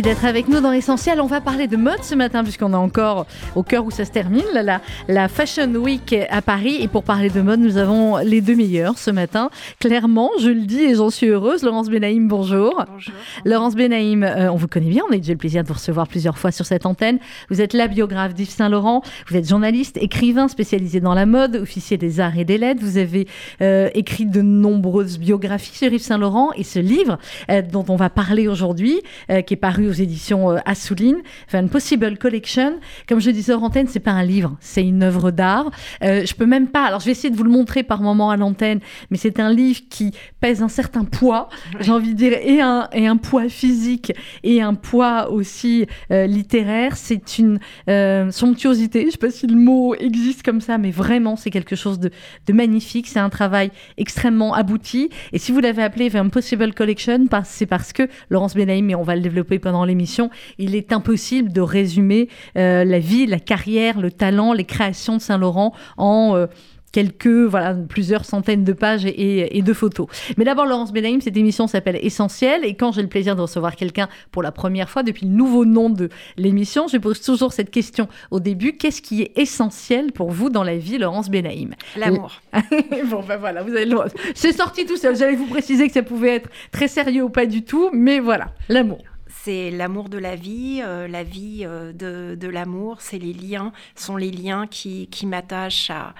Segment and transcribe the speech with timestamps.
[0.00, 1.20] Merci d'être avec nous dans l'essentiel.
[1.20, 4.10] On va parler de mode ce matin puisqu'on est encore au cœur où ça se
[4.10, 6.78] termine, la, la Fashion Week à Paris.
[6.80, 9.50] Et pour parler de mode, nous avons les deux meilleurs ce matin.
[9.78, 11.62] Clairement, je le dis et j'en suis heureuse.
[11.62, 12.82] Laurence Benaïm, bonjour.
[12.90, 13.12] Bonjour.
[13.44, 16.08] Laurence Benaïm, euh, on vous connaît bien, on a déjà le plaisir de vous recevoir
[16.08, 17.18] plusieurs fois sur cette antenne.
[17.50, 21.98] Vous êtes la biographe d'Yves Saint-Laurent, vous êtes journaliste, écrivain spécialisé dans la mode, officier
[21.98, 22.80] des arts et des lettres.
[22.82, 23.26] Vous avez
[23.60, 27.18] euh, écrit de nombreuses biographies sur Yves Saint-Laurent et ce livre
[27.50, 29.02] euh, dont on va parler aujourd'hui,
[29.46, 32.78] qui est paru aux éditions euh, Assouline, enfin, Possible Collection.
[33.08, 35.70] Comme je disais hors antenne, c'est pas un livre, c'est une œuvre d'art.
[36.02, 36.84] Euh, je peux même pas.
[36.84, 39.52] Alors, je vais essayer de vous le montrer par moment à l'antenne, mais c'est un
[39.52, 41.48] livre qui pèse un certain poids,
[41.80, 46.26] j'ai envie de dire, et un, et un poids physique et un poids aussi euh,
[46.26, 46.96] littéraire.
[46.96, 49.06] C'est une euh, somptuosité.
[49.06, 52.10] Je sais pas si le mot existe comme ça, mais vraiment, c'est quelque chose de,
[52.46, 53.06] de magnifique.
[53.08, 55.10] C'est un travail extrêmement abouti.
[55.32, 59.02] Et si vous l'avez appelé The Impossible Collection, c'est parce que Laurence Benaïm, et on
[59.02, 64.00] va le développer pendant l'émission, il est impossible de résumer euh, la vie, la carrière,
[64.00, 66.46] le talent, les créations de Saint-Laurent en euh,
[66.92, 70.08] quelques, voilà, plusieurs centaines de pages et, et- et de photos.
[70.36, 72.64] Mais d'abord, Laurence Benaïm, cette émission s'appelle Essentiel.
[72.64, 75.64] Et quand j'ai le plaisir de recevoir quelqu'un pour la première fois, depuis le nouveau
[75.64, 78.72] nom de l'émission, je pose toujours cette question au début.
[78.72, 82.40] Qu'est-ce qui est essentiel pour vous dans la vie, Laurence Benaïm L'amour.
[83.08, 84.06] bon, ben voilà, vous avez le droit.
[84.34, 85.14] C'est sorti tout seul.
[85.16, 88.48] J'allais vous préciser que ça pouvait être très sérieux ou pas du tout, mais voilà,
[88.68, 88.98] l'amour.
[89.30, 94.16] C'est l'amour de la vie, euh, la vie euh, de, l'amour, c'est les liens, sont
[94.16, 96.14] les liens qui, qui m'attachent à,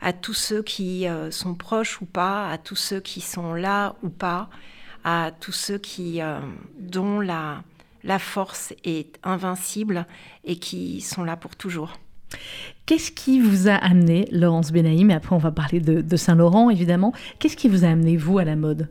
[0.00, 3.96] à tous ceux qui euh, sont proches ou pas, à tous ceux qui sont là
[4.02, 4.48] ou pas,
[5.02, 6.20] à tous ceux qui,
[6.78, 7.62] dont la,
[8.04, 10.06] la force est invincible
[10.44, 11.98] et qui sont là pour toujours.
[12.86, 16.70] Qu'est-ce qui vous a amené, Laurence Benaïm, et après on va parler de, de Saint-Laurent
[16.70, 18.88] évidemment, qu'est-ce qui vous a amené, vous, à la mode?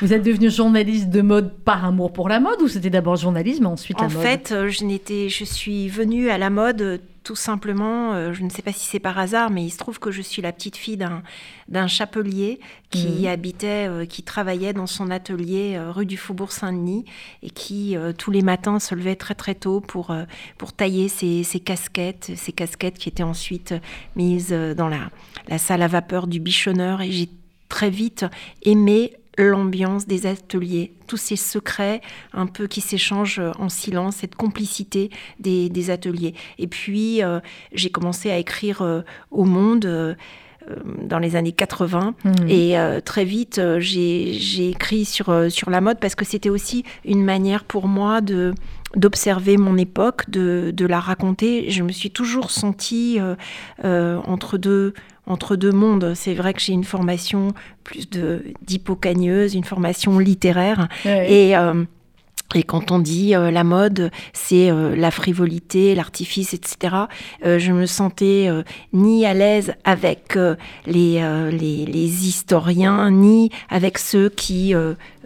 [0.00, 3.62] Vous êtes devenue journaliste de mode par amour pour la mode ou c'était d'abord journalisme
[3.62, 6.82] et ensuite la En mode fait, euh, je, n'étais, je suis venue à la mode
[6.82, 9.78] euh, tout simplement, euh, je ne sais pas si c'est par hasard, mais il se
[9.78, 11.22] trouve que je suis la petite fille d'un,
[11.68, 12.58] d'un chapelier
[12.90, 13.26] qui Mhm.
[13.28, 17.04] habitait, euh, qui travaillait dans son atelier euh, rue du Faubourg Saint-Denis
[17.44, 20.14] et qui euh, tous les matins se levait très très tôt pour,
[20.58, 23.74] pour tailler ses, ses casquettes, ces casquettes qui étaient ensuite
[24.16, 25.08] mises dans la,
[25.48, 27.28] la salle à vapeur du bichonneur et j'ai
[27.68, 28.26] très vite
[28.64, 32.00] aimé l'ambiance des ateliers, tous ces secrets
[32.32, 36.34] un peu qui s'échangent en silence, cette complicité des, des ateliers.
[36.58, 37.40] Et puis, euh,
[37.72, 40.14] j'ai commencé à écrire euh, au Monde euh,
[40.70, 42.14] euh, dans les années 80.
[42.24, 42.48] Mhm.
[42.48, 46.24] Et euh, très vite, euh, j'ai j'ai écrit sur, euh, sur la mode parce que
[46.24, 48.54] c'était aussi une manière pour moi de
[48.96, 51.68] d'observer mon époque, de, de la raconter.
[51.70, 53.34] Je me suis toujours sentie euh,
[53.84, 54.94] euh, entre deux
[55.26, 56.12] entre deux mondes.
[56.14, 57.52] C'est vrai que j'ai une formation
[57.82, 60.88] plus de d'hypocagneuse, une formation littéraire.
[61.04, 61.32] Ouais.
[61.32, 61.84] Et, euh,
[62.54, 66.94] et quand on dit euh, la mode, c'est euh, la frivolité, l'artifice, etc.,
[67.44, 68.48] euh, je me sentais
[68.92, 70.38] ni à l'aise avec
[70.86, 71.20] les,
[71.50, 74.74] les, les historiens, ni avec ceux qui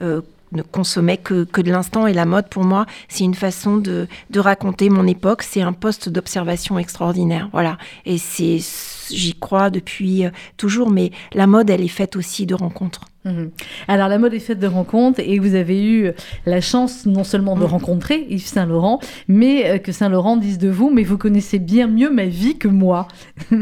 [0.01, 2.07] ne consommaient que, que de l'instant.
[2.07, 5.43] Et la mode, pour moi, c'est une façon de, de raconter mon époque.
[5.43, 7.49] C'est un poste d'observation extraordinaire.
[7.53, 7.77] Voilà.
[8.07, 8.59] Et c'est,
[9.13, 10.91] j'y crois depuis euh, toujours.
[10.91, 13.03] Mais la mode, elle est faite aussi de rencontres.
[13.29, 13.51] Mhm.
[13.89, 16.13] Alors, la mode est faite de rencontres et vous avez eu
[16.47, 17.67] la chance non seulement de Mhm.
[17.71, 22.11] rencontrer Yves Saint-Laurent, mais euh, que Saint-Laurent dise de vous, mais vous connaissez bien mieux
[22.11, 23.07] ma vie que moi.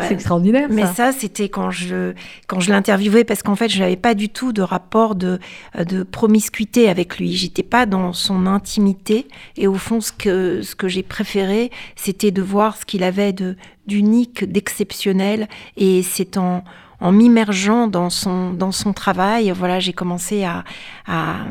[0.00, 0.94] C'est extraordinaire, Mais ça.
[0.94, 2.12] ça, c'était quand je,
[2.46, 5.38] quand je l'interviewais, parce qu'en fait, je n'avais pas du tout de rapport de,
[5.78, 7.32] euh, de promiscuité avec lui.
[7.34, 9.26] J'étais pas dans son intimité.
[9.56, 13.32] Et au fond, ce que, ce que j'ai préféré, c'était de voir ce qu'il avait
[13.32, 15.48] de, d'unique, d'exceptionnel.
[15.76, 16.64] Et c'est en,
[17.04, 20.64] en m'immergeant dans son, dans son travail, voilà, j'ai commencé à,
[21.06, 21.42] à,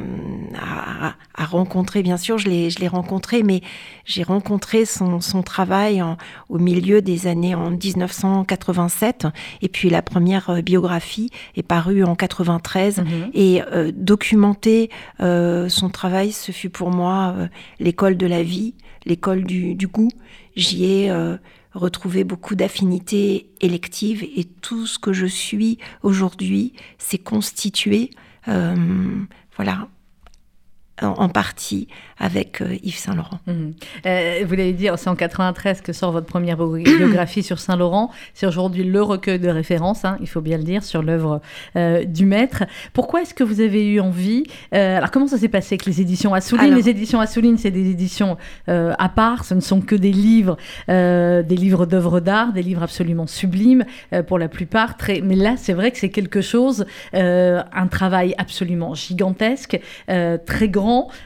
[0.59, 3.61] à, à rencontrer, bien sûr, je l'ai, je l'ai rencontré, mais
[4.05, 6.17] j'ai rencontré son, son travail en-
[6.50, 9.27] au milieu des années en 1987.
[9.61, 13.00] Et puis la première euh, biographie est parue en 93.
[13.00, 13.05] Mhm.
[13.33, 14.89] Et euh, documenter
[15.21, 17.47] euh, son travail, ce fut pour moi euh,
[17.79, 18.73] l'école de la vie,
[19.05, 20.09] l'école du, du goût.
[20.55, 21.11] J'y ai
[21.74, 28.12] retrouvé beaucoup d'affinités électives et tout ce que je suis aujourd'hui s'est constitué,
[28.48, 28.75] euh,
[29.56, 29.88] voilà,
[31.01, 31.88] en partie
[32.19, 33.40] avec euh, Yves Saint-Laurent.
[33.48, 33.74] Mhm.
[34.06, 38.12] Euh, vous l'avez dit, c'est en 93 que sort votre première biographie sur Saint-Laurent.
[38.34, 41.42] C'est aujourd'hui le recueil de référence, hein, il faut bien le dire, sur l'œuvre
[41.75, 42.63] euh, du maître.
[42.94, 46.34] Pourquoi est-ce que vous avez eu envie Alors comment ça s'est passé avec les éditions
[46.34, 46.75] Assouline?
[46.75, 48.38] Les éditions Assouline, c'est des éditions
[48.68, 50.57] à part, ce ne sont que des livres,
[50.88, 53.86] des livres d'œuvres d'art, des livres absolument sublimes
[54.28, 54.98] pour la plupart.
[54.98, 55.22] Très...
[55.22, 60.82] Mais là, c'est vrai que c'est quelque chose, un travail absolument gigantesque, très grand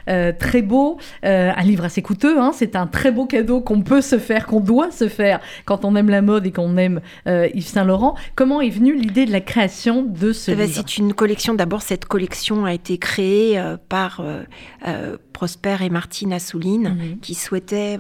[0.10, 2.40] euh, très beau, euh, un livre assez coûteux.
[2.40, 2.52] Hein.
[2.54, 5.96] c'est un très beau cadeau qu'on peut se faire, qu'on doit se faire quand on
[5.96, 8.16] aime la mode et qu'on aime euh, Yves Saint Laurent.
[8.36, 10.76] Comment est venue l'idée de la création de ce eh ben, livre?
[10.76, 11.54] C'est une collection.
[11.54, 14.22] D'abord, cette collection a été créée par
[15.34, 17.20] Prosper et Martine Assouline, mhm.
[17.20, 18.00] qui souhaitaient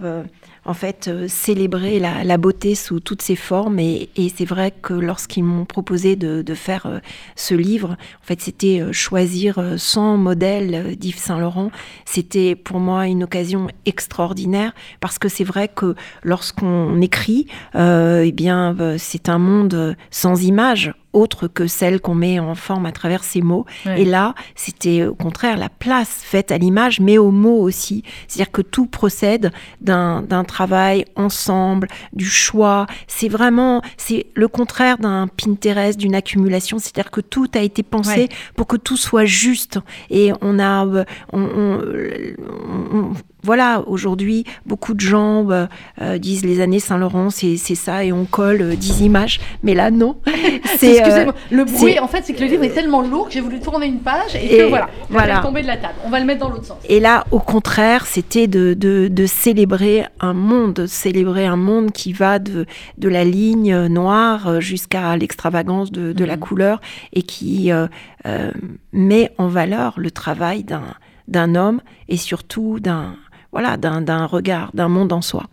[0.67, 3.79] en fait euh, célébrer la, beauté sous toutes ses formes.
[3.79, 6.99] Et, c'est vrai que lorsqu'ils m'ont proposé de, faire euh,
[7.35, 11.71] ce livre, en fait, c'était euh, choisir son modèle d'Yves Saint Laurent.
[12.05, 18.75] C'était pour moi une occasion extraordinaire parce que c'est vrai que lorsqu'on écrit, eh bien,
[18.97, 23.41] c'est un monde sans images autre que celle qu'on met en forme à travers ces
[23.41, 23.65] mots.
[23.85, 28.03] Et là, c'était au contraire la place faite à l'image, mais aux mots aussi.
[28.27, 32.85] C'est-à-dire que tout procède d'un travail ensemble, du choix.
[33.07, 36.79] C'est vraiment, c'est le contraire d'un Pinterest, d'une accumulation.
[36.79, 39.79] C'est-à-dire que tout a été pensé pour que tout soit juste.
[40.09, 41.03] Et on a, euh,
[41.33, 43.13] on,
[43.47, 45.65] voilà, aujourd'hui, beaucoup de gens euh,
[46.01, 49.39] euh, disent les années Saint-Laurent, c'est ça, et on colle 10 images.
[49.63, 50.17] Mais là, non.
[50.77, 53.41] c'est Excusez-moi, le bruit, en fait, c'est que le livre est tellement lourd que j'ai
[53.41, 55.39] voulu tourner une page et, que voilà, voilà.
[55.39, 55.95] tomber de la table.
[56.05, 56.77] On va le mettre dans l'autre sens.
[56.89, 62.13] Et là, au contraire, c'était de, de, célébrer un monde, de célébrer un monde qui
[62.13, 62.65] va de,
[62.97, 66.41] de la ligne noire jusqu'à l'extravagance de, de la mhm.
[66.41, 66.81] couleur
[67.13, 67.87] et qui euh,
[68.25, 68.51] euh,
[68.91, 70.65] met en valeur le travail
[71.27, 73.15] d'un homme et surtout d'un
[73.51, 75.45] voilà, d'un regard, d'un monde en soi.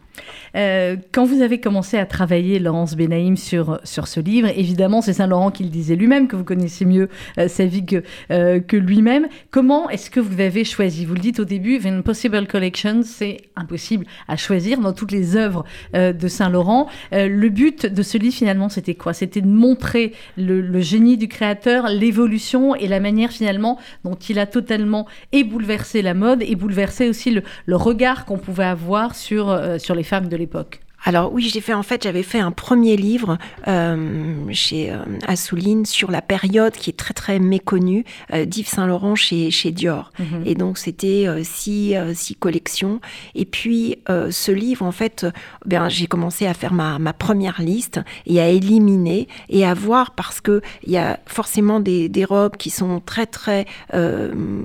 [0.57, 5.13] Euh, quand vous avez commencé à travailler, Laurence Benaïm, sur, sur ce livre, évidemment, c'est
[5.13, 7.09] Saint-Laurent qui le disait lui-même, que vous connaissez mieux
[7.39, 9.27] euh, sa vie que, euh, que lui-même.
[9.51, 11.05] Comment est-ce que vous avez choisi?
[11.05, 15.37] Vous le dites au début, Une Possible Collection, c'est impossible à choisir dans toutes les
[15.37, 15.65] œuvres
[15.95, 16.89] de Saint-Laurent.
[17.13, 19.13] le but de ce livre, finalement, c'était quoi?
[19.13, 24.47] C'était de montrer le, génie du créateur, l'évolution et la manière, finalement, dont il a
[24.47, 29.59] totalement et bouleversé la mode et bouleversé aussi le, le regard qu'on pouvait avoir sur,
[29.79, 32.97] sur les femmes de l'époque alors oui, j'ai fait en fait, j'avais fait un premier
[32.97, 33.37] livre
[33.69, 38.87] euh, chez euh, Assouline sur la période qui est très très méconnue euh, d'Yves Saint
[38.87, 40.13] Laurent chez chez Dior.
[40.19, 40.43] Mhm.
[40.47, 43.01] Et donc c'était euh, six six collections.
[43.35, 45.27] Et puis ce livre en fait,
[45.67, 50.13] ben j'ai commencé à faire ma, ma première liste et à éliminer et à voir
[50.13, 53.67] parce que il y a forcément des, des robes qui sont très très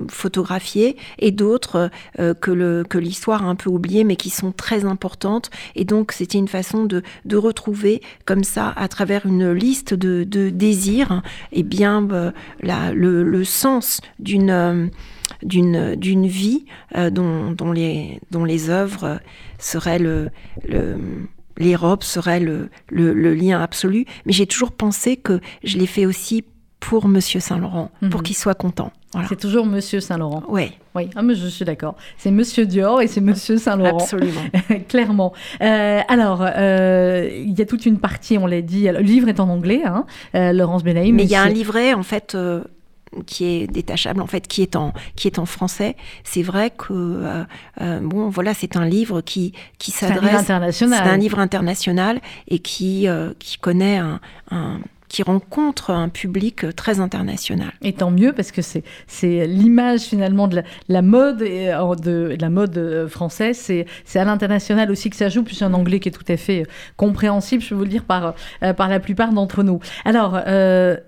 [0.08, 4.84] photographiées et d'autres que le que l'histoire a un peu oublié mais qui sont très
[4.84, 5.50] importantes.
[5.74, 7.02] Et donc c'est c'était une façon de,
[7.36, 12.30] retrouver comme ça, à travers une liste de, désirs, et eh bien euh,
[12.92, 14.86] le, sens d'une euh,
[15.42, 16.66] d'une d'une vie
[16.96, 19.18] euh, dont, dont, les dont les œuvres
[19.58, 20.30] seraient le,
[20.68, 20.96] le
[21.56, 24.06] les robes seraient le, le, lien absolu.
[24.24, 26.44] Mais j'ai toujours pensé que je l'ai fait aussi
[26.80, 28.22] pour Monsieur Saint-Laurent, pour mhm.
[28.22, 28.90] qu'il soit content.
[29.28, 30.42] C'est toujours Monsieur Saint-Laurent.
[30.48, 30.72] Oui.
[30.94, 31.96] Oui, ah, mais je suis d'accord.
[32.16, 33.98] C'est Monsieur Dior et c'est Monsieur Saint-Laurent.
[33.98, 34.42] Absolument.
[34.88, 35.32] Clairement.
[35.60, 39.40] Euh, alors, euh, il y a toute une partie, on l'a dit, le livre est
[39.40, 41.16] en anglais, hein, euh, Laurence Benaïm.
[41.16, 42.36] Mais il y a un livret, en fait,
[43.26, 45.96] qui est détachable en fait, qui est en qui est en français.
[46.22, 47.44] C'est vrai que
[48.02, 50.20] bon, voilà, c'est un livre qui qui s'adresse.
[50.20, 51.00] C'est un livre international.
[51.02, 53.08] C'est un livre international et qui
[53.40, 57.72] qui connaît un qui rencontre un public très international.
[57.82, 62.36] Et tant mieux parce que c'est c'est l'image finalement de la, mode et euh, de,
[62.40, 63.58] la mode euh, française.
[63.58, 66.36] C'est c'est à l'international aussi que ça joue, puis un anglais qui est tout à
[66.36, 66.64] fait euh,
[66.96, 68.34] compréhensible, je peux vous le dire par
[68.76, 69.80] par la plupart d'entre nous.
[70.04, 70.38] Alors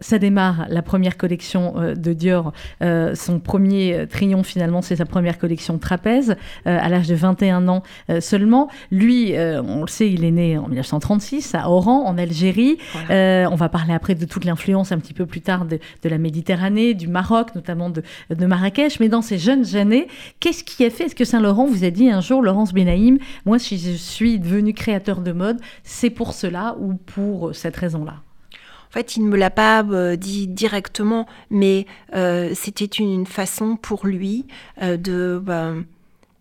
[0.01, 5.79] ça démarre la première collection de Dior, son premier triomphe finalement, c'est sa première collection
[5.79, 7.83] trapèze à l'âge de 21 ans
[8.19, 8.69] seulement.
[8.91, 12.79] Lui, on le sait, il est né en 1936 à Oran en Algérie.
[13.09, 16.95] on va parler après de toute l'influence un petit peu plus tard de, la Méditerranée,
[16.95, 18.03] du Maroc, notamment de,
[18.47, 19.01] Marrakech.
[19.01, 20.09] Mais dans ces jeunes années,
[20.41, 21.05] qu'est-ce qui a fait?
[21.05, 24.75] Est-ce que Saint-Laurent vous a dit un jour, Laurence Benaïm, moi, si je suis devenu
[24.75, 28.23] créateur de mode, c'est pour cela ou pour cette raison-là?
[28.53, 33.77] En fait, il ne me l'a pas euh, dit directement, mais euh, c'était une façon
[33.77, 34.45] pour lui
[34.83, 35.73] euh, de bah,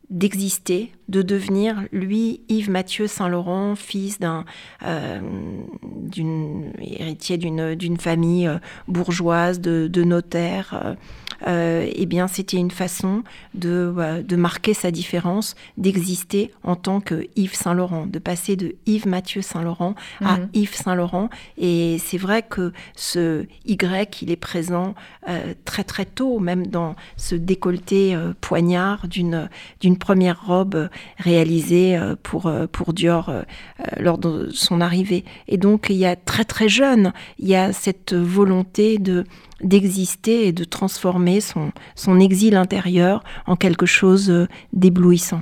[0.10, 4.46] d'exister, de devenir, lui, Yves Mathieu Saint-Laurent, fils d'un
[5.84, 8.50] d'une héritier d'une famille
[8.88, 10.96] bourgeoise, de, de notaire
[11.48, 17.28] euh, eh bien, c'était une façon de, de marquer sa différence, d'exister en tant que
[17.36, 20.50] Yves Saint-Laurent, de passer de Yves Mathieu Saint-Laurent à mhm.
[20.54, 21.30] Yves Saint-Laurent.
[21.58, 24.94] Et c'est vrai que ce Y, il est présent
[25.28, 29.50] euh, très très tôt, même dans ce décolleté euh, poignard d'une
[29.80, 33.32] d'une première robe réalisée pour pour Dior
[33.98, 35.26] lors de son arrivée.
[35.48, 39.26] Et donc il y a très très jeune, il y a cette volonté de
[39.64, 45.42] d'exister et de transformer son, son exil intérieur en quelque chose euh, d'éblouissant.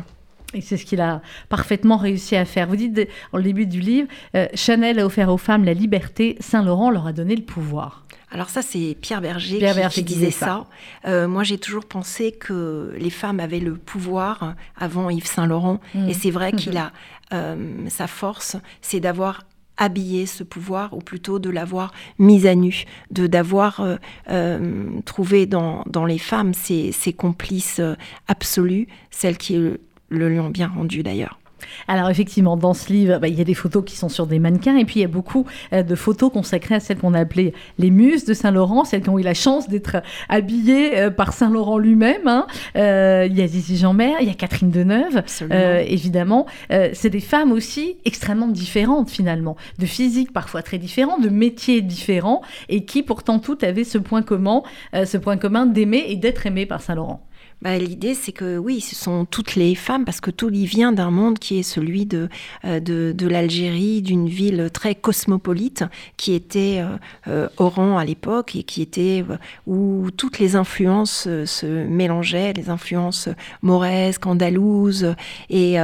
[0.54, 2.68] Et c'est ce qu'il a parfaitement réussi à faire.
[2.68, 6.90] Vous dites au début du livre, euh, Chanel a offert aux femmes la liberté, Saint-Laurent
[6.90, 8.04] leur a donné le pouvoir.
[8.32, 9.60] Alors ça, c'est Pierre Berger
[9.90, 10.68] qui, disait ça.
[11.06, 15.80] Euh, moi, j'ai toujours pensé que les femmes avaient le pouvoir avant Yves Saint-Laurent.
[15.96, 16.10] Mmh.
[16.10, 16.56] Et c'est vrai mmh.
[16.56, 16.92] qu'il a
[17.90, 19.44] sa force, c'est d'avoir
[19.80, 23.96] habiller ce pouvoir, ou plutôt de l'avoir mis à nu, de d'avoir euh,
[24.30, 27.96] euh, trouvé dans, dans, les femmes ses, complices euh,
[28.28, 31.40] absolus, celles qui le lui ont bien rendu d'ailleurs.
[31.88, 34.40] Alors effectivement, dans ce livre, bah, il y a des photos qui sont sur des
[34.40, 37.20] mannequins et puis il y a beaucoup euh, de photos consacrées à celles qu'on a
[37.20, 41.34] appelées les muses de Saint-Laurent, celles qui ont eu la chance d'être habillées euh, par
[41.34, 42.28] Saint-Laurent lui-même.
[42.28, 42.48] Hein.
[42.76, 45.24] Euh, il y a Zizi Jean-Mer, il y a Catherine Deneuve,
[45.88, 46.46] évidemment.
[46.70, 52.42] c'est des femmes aussi extrêmement différentes finalement, de physique parfois très différents, de métiers différents
[52.70, 54.62] et qui pourtant toutes avaient ce point commun,
[54.94, 57.29] ce point commun d'aimer et d'être aimées par Saint-Laurent.
[57.62, 60.94] Bah, L'idée, c'est que oui, ce sont toutes les femmes, parce que tout y vient
[60.94, 62.30] d'un monde qui est celui de,
[62.64, 65.84] euh, de, de l'Algérie, d'une ville très cosmopolite,
[66.16, 66.98] qui était euh,
[67.28, 69.36] euh Oran à l'époque, et qui était euh,
[69.68, 73.28] où toutes les influences se mélangeaient, les influences
[73.62, 75.14] mauresques, andalouses,
[75.50, 75.78] et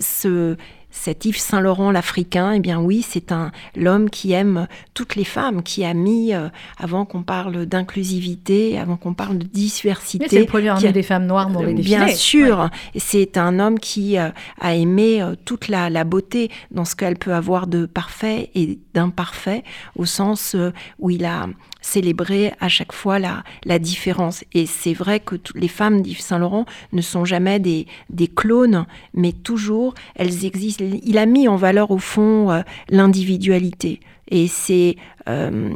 [0.00, 0.56] ce
[0.94, 5.62] cet Yves Saint-Laurent l'Africain, eh bien oui, c'est un l'homme qui aime toutes les femmes,
[5.62, 6.48] qui a mis, euh,
[6.78, 10.26] avant qu'on parle d'inclusivité, avant qu'on parle de diversité.
[10.28, 11.96] C'est le premier des femmes noires dans les défilés.
[11.96, 16.84] Bien sûr, c'est un homme qui euh, a aimé euh, toute la, la, beauté dans
[16.84, 19.64] ce qu'elle peut avoir de parfait et d'imparfait,
[19.96, 20.56] au sens
[21.00, 21.48] où il a
[21.84, 24.42] célébrer à chaque fois la, la différence.
[24.54, 29.32] Et c'est vrai que les femmes d'Yves Saint-Laurent ne sont jamais des, des clones, mais
[29.32, 30.84] toujours elles existent.
[31.04, 34.00] Il a mis en valeur au fond euh, l'individualité.
[34.30, 34.96] Et c'est
[35.28, 35.70] euh,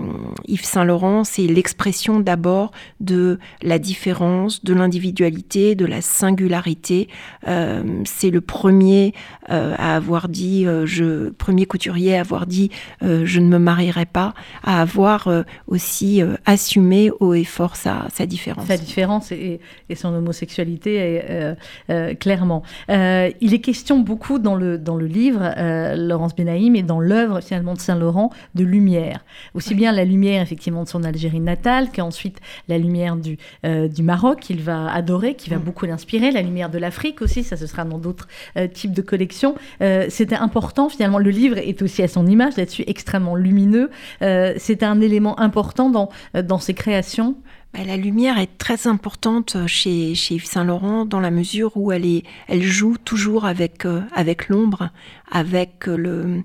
[0.47, 7.09] Yves Saint-Laurent, c'est l'expression d'abord de la différence, de l'individualité, de la singularité.
[7.47, 9.15] Euh, c'est le premier
[9.51, 10.67] euh, à avoir dit,
[11.39, 12.71] premier couturier à avoir dit,
[13.03, 15.29] je ne me marierai pas, à avoir
[15.67, 18.67] aussi assumé haut et fort sa, différence.
[18.67, 21.23] Sa différence et, et son homosexualité,
[22.21, 22.63] clairement.
[22.89, 25.53] il est question beaucoup dans le, dans le livre,
[25.97, 29.25] Laurence Benaïm, et dans l'œuvre finalement de Saint-Laurent, de lumière.
[29.55, 34.03] Aussi bien la lumière effectivement de son Algérie natale qu'ensuite la lumière du, euh, du
[34.03, 35.63] Maroc qu'il va adorer, qui va mm.
[35.63, 39.03] beaucoup l'inspirer, la lumière de l'Afrique aussi, ça ce sera dans d'autres euh, types de
[39.03, 39.55] collections.
[39.83, 43.91] Euh, c'était important finalement, le livre est aussi à son image là-dessus extrêmement lumineux.
[44.21, 47.37] C'était un élément important dans, dans ses créations.
[47.75, 51.93] Bah, la lumière est très importante chez, chez Yves Saint Laurent dans la mesure où
[51.93, 54.91] elle, est, elle joue toujours avec, avec l'ombre,
[55.31, 56.43] avec le,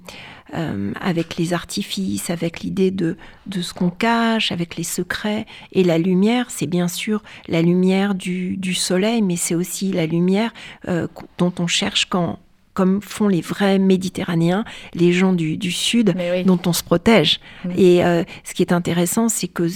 [0.54, 3.18] euh, avec les artifices, avec l'idée de,
[3.48, 5.46] de ce qu'on cache, avec les secrets.
[5.72, 10.06] Et la lumière, c'est bien sûr la lumière du, du soleil, mais c'est aussi la
[10.06, 10.54] lumière
[10.88, 11.08] euh,
[11.38, 12.40] dont on cherche quand
[12.74, 17.40] comme font les vrais Méditerranéens, les gens du, du Sud, dont on se protège.
[17.78, 19.68] Et euh, ce qui est intéressant, c'est que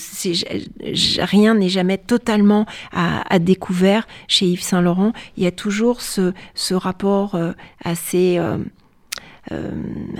[1.23, 5.13] rien n'est jamais totalement à, à, découvert chez Yves Saint Laurent.
[5.37, 7.53] Il y a toujours ce, ce rapport euh,
[7.83, 8.57] assez euh,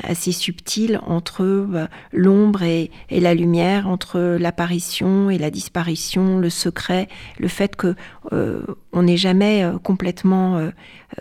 [0.04, 7.08] assez subtil entre euh, l'ombre et, la lumière, entre l'apparition et la disparition, le secret,
[7.40, 7.96] le fait que
[8.32, 8.62] euh,
[8.94, 10.60] on n'est jamais complètement,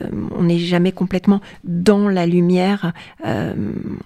[0.00, 2.92] on n'est jamais complètement dans la lumière.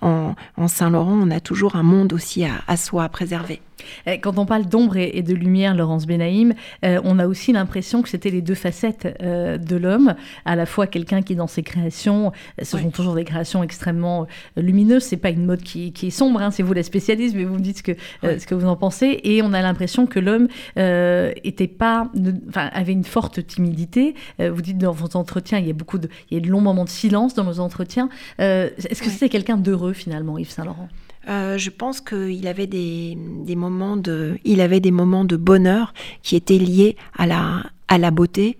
[0.01, 0.35] En,
[0.67, 3.61] Saint Laurent, on a toujours un monde aussi à soi à préserver.
[4.07, 8.03] Eh, quand on parle d'ombre et de lumière, Laurence Benaïm, euh, on a aussi l'impression
[8.03, 11.63] que c'était les deux facettes euh, de l'homme, à la fois quelqu'un qui dans ses
[11.63, 16.43] créations, ce sont toujours des créations extrêmement lumineuses, c'est pas une mode qui, est sombre,
[16.43, 18.77] hein, c'est vous la spécialiste, mais vous me dites ce que, ce que vous en
[18.77, 22.11] pensez, et on a l'impression que l'homme était pas,
[22.55, 24.15] avait une forte timidité.
[24.39, 26.61] vous dites dans vos entretiens, il y a beaucoup de, il y a de longs
[26.61, 28.09] moments de silence dans nos entretiens.
[28.39, 30.89] Est-ce que c'était quelqu'un d'heureux finalement, Yves Saint-Laurent
[31.29, 33.17] euh, je pense qu'il avait des,
[33.57, 38.11] moments de, il avait des moments de bonheur qui étaient liés à la, à la
[38.11, 38.57] beauté,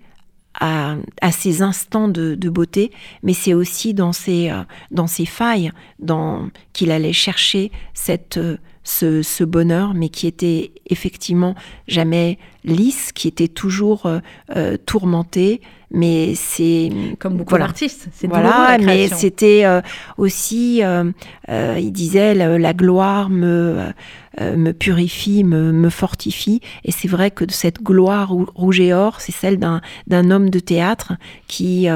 [0.59, 2.91] à, à ces instants de, de beauté,
[3.23, 8.57] mais c'est aussi dans ces, euh, dans ces failles dans, qu'il allait chercher cette, euh,
[8.83, 11.55] ce, ce, bonheur, mais qui était effectivement
[11.87, 14.19] jamais lisse, qui était toujours euh,
[14.55, 15.61] euh tourmenté.
[15.93, 17.65] Mais c'est comme beaucoup voilà.
[17.65, 18.77] d'artistes, c'est voilà.
[18.79, 19.81] Mais c'était euh,
[20.17, 21.11] aussi, euh,
[21.49, 23.91] il disait, la, la gloire me
[24.39, 26.61] me purifie, me, me fortifie.
[26.85, 30.59] Et c'est vrai que cette gloire rouge et or, c'est celle d'un d'un homme de
[30.59, 31.13] théâtre
[31.47, 31.89] qui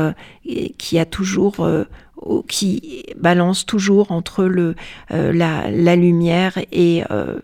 [0.77, 1.65] qui a toujours
[2.47, 4.75] qui balance toujours entre le,
[5.11, 7.39] euh, la, la, lumière et, euh,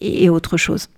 [0.00, 0.88] et autre chose.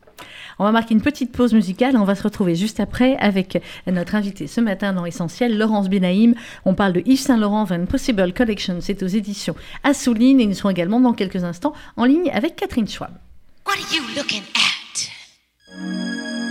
[0.59, 1.97] On va marquer une petite pause musicale.
[1.97, 6.35] On va se retrouver juste après avec notre invité ce matin dans Essentiel, Laurence Benaïm.
[6.65, 8.79] On parle de Yves Saint Laurent Van Possible Collection.
[8.81, 12.87] C'est aux éditions Assouline et nous serons également dans quelques instants en ligne avec Catherine
[12.87, 13.11] Schwab.
[13.67, 16.44] What are you looking at?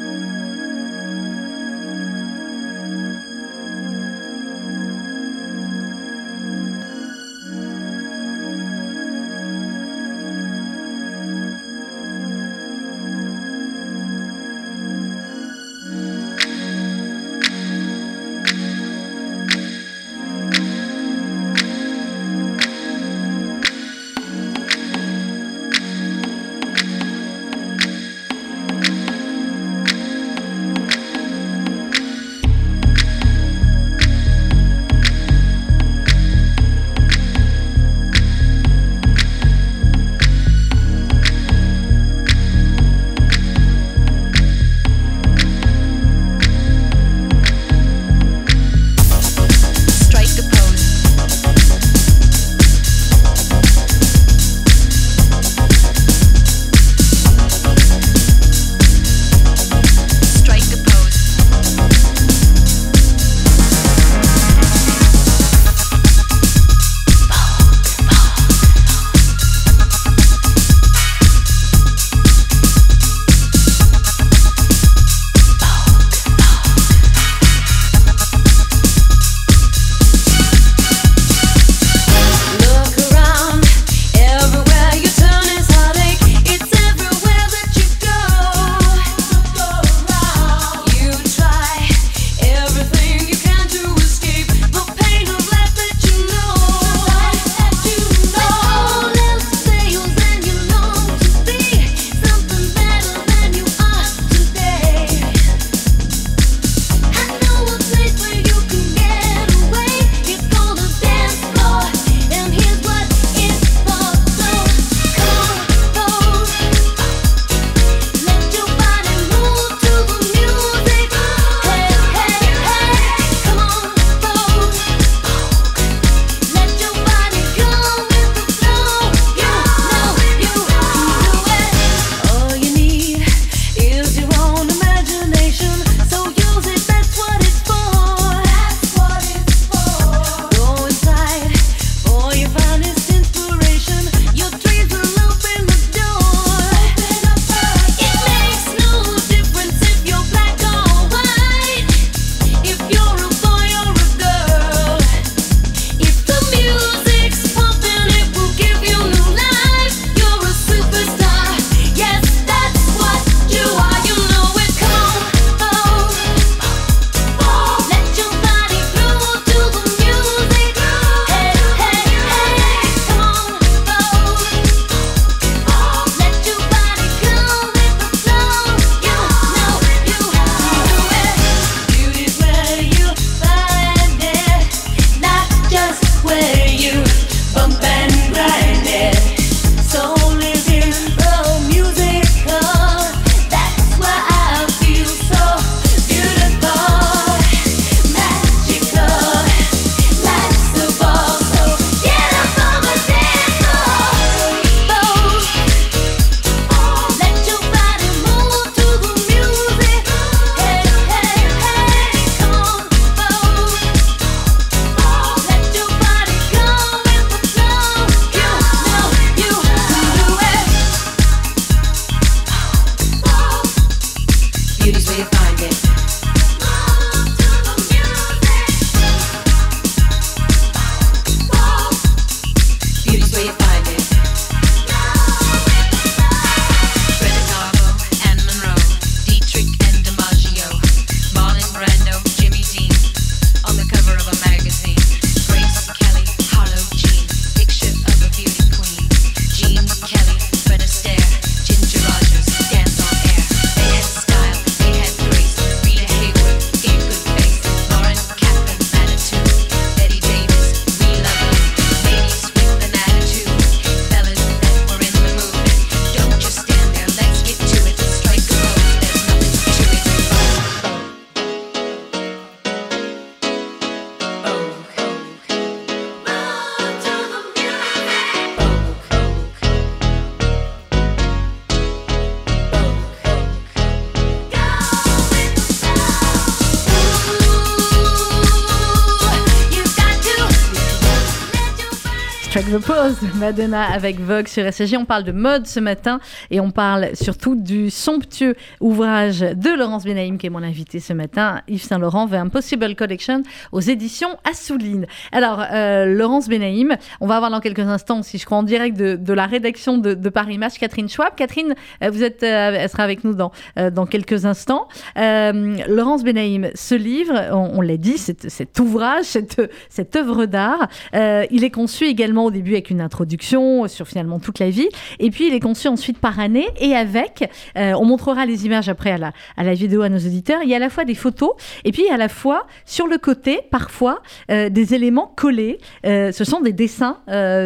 [293.35, 294.96] Madonna avec Vogue sur SCG.
[294.96, 300.05] On parle de mode ce matin et on parle surtout du somptueux ouvrage de Laurence
[300.05, 304.29] Benaïm qui est mon invité ce matin, Yves Saint Laurent, The Impossible Collection aux éditions
[304.50, 305.05] Assouline.
[305.33, 308.96] Alors, euh, Laurence Benaïm, on va avoir dans quelques instants, si je crois en direct
[308.96, 311.35] de, la rédaction de, Paris Match, Catherine Schwab.
[311.35, 314.87] Catherine, euh, vous êtes, euh, elle sera avec nous dans, dans quelques instants.
[315.18, 321.72] Laurence Benaïm, ce livre, on, l'a dit, cet ouvrage, cette, cette œuvre d'art, il est
[321.72, 324.90] conçu également au début avec une introduction sur finalement toute la vie.
[325.20, 328.90] Et puis, il est conçu ensuite par année et avec, euh, on montrera les images
[328.90, 331.06] après à la, à la vidéo à nos auditeurs, il y a à la fois
[331.06, 331.51] des photos
[331.84, 335.79] et puis à la fois sur le côté, parfois, euh, des éléments collés.
[336.06, 337.20] Euh, ce sont des dessins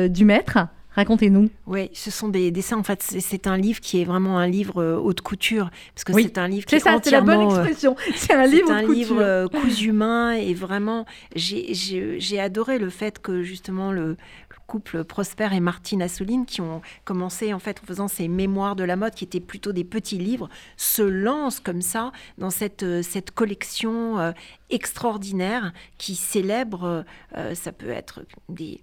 [0.09, 0.59] du maître.
[0.95, 1.49] Racontez-nous.
[1.67, 2.77] Oui, ce sont des dessins.
[2.77, 6.39] En fait, c'est un livre qui est vraiment un livre haute couture, parce que c'est
[6.39, 7.95] un livre qui est, ça, c'est la bonne expression.
[8.15, 13.91] C'est un livre un livre cousu main et vraiment, j'ai adoré le fait que justement
[13.91, 14.17] le,
[14.67, 18.83] couple Prosper et Martine Assouline qui ont commencé en fait en faisant ces mémoires de
[18.83, 23.01] la mode qui étaient plutôt des petits livres se lancent comme ça dans cette, euh,
[23.01, 24.31] cette collection euh,
[24.69, 27.05] extraordinaire qui célèbre,
[27.37, 28.81] euh, ça peut être des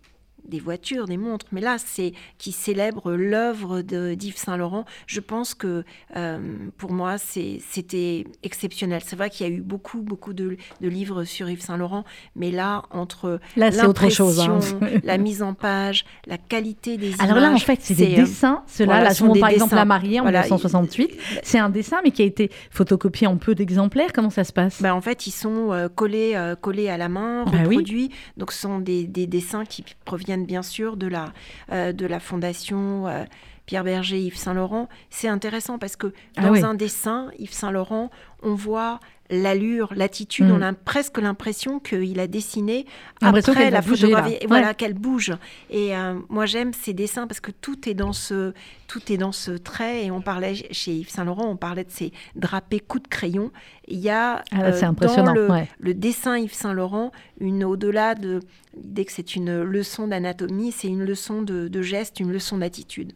[0.48, 4.84] des voitures, des montres, mais là, c'est qui célèbre l'œuvre d'Yves Saint-Laurent.
[5.06, 5.84] Je pense que
[6.16, 6.38] euh,
[6.76, 9.02] pour moi, c'était exceptionnel.
[9.04, 12.04] C'est vrai qu'il y a eu beaucoup, beaucoup de, livres sur Yves Saint-Laurent,
[12.36, 14.60] mais là, entre là, autre chose, hein.
[15.02, 17.20] la mise en page, la qualité des images.
[17.20, 18.62] Alors là, en fait, c'est des euh, dessins.
[18.66, 21.10] Cela, là, je par exemple La Mariée en 1968.
[21.42, 24.12] C'est un dessin, mais qui a été photocopié en peu d'exemplaires.
[24.12, 24.82] Comment ça se passe?
[24.82, 28.10] Ben, En fait, ils sont euh, collés, collés à la main, bah reproduits.
[28.36, 31.32] Donc, ce sont des, des dessins qui proviennent bien sûr de la,
[31.72, 33.24] euh, de la fondation euh,
[33.66, 34.88] Pierre Berger, Yves Saint-Laurent.
[35.10, 38.10] C'est intéressant parce que ah dans un dessin, Yves Saint-Laurent,
[38.42, 40.62] on voit l'allure, l'attitude, on mm.
[40.62, 42.86] a presque l'impression qu'il a dessiné
[43.22, 45.32] après la photographie, voilà qu'elle bouge.
[45.70, 48.52] Et euh, moi j'aime ces dessins parce que tout est dans ce
[48.86, 50.04] tout est dans ce trait.
[50.04, 53.50] Et on parlait chez Yves Saint Laurent, on parlait de ces drapés coups de crayon.
[53.88, 57.10] Il y a ah, euh, dans le, le, dessin Yves Saint Laurent
[57.40, 58.40] une au-delà de
[58.76, 63.12] l'idée que c'est une leçon d'anatomie, c'est une leçon de, de geste, une leçon d'attitude.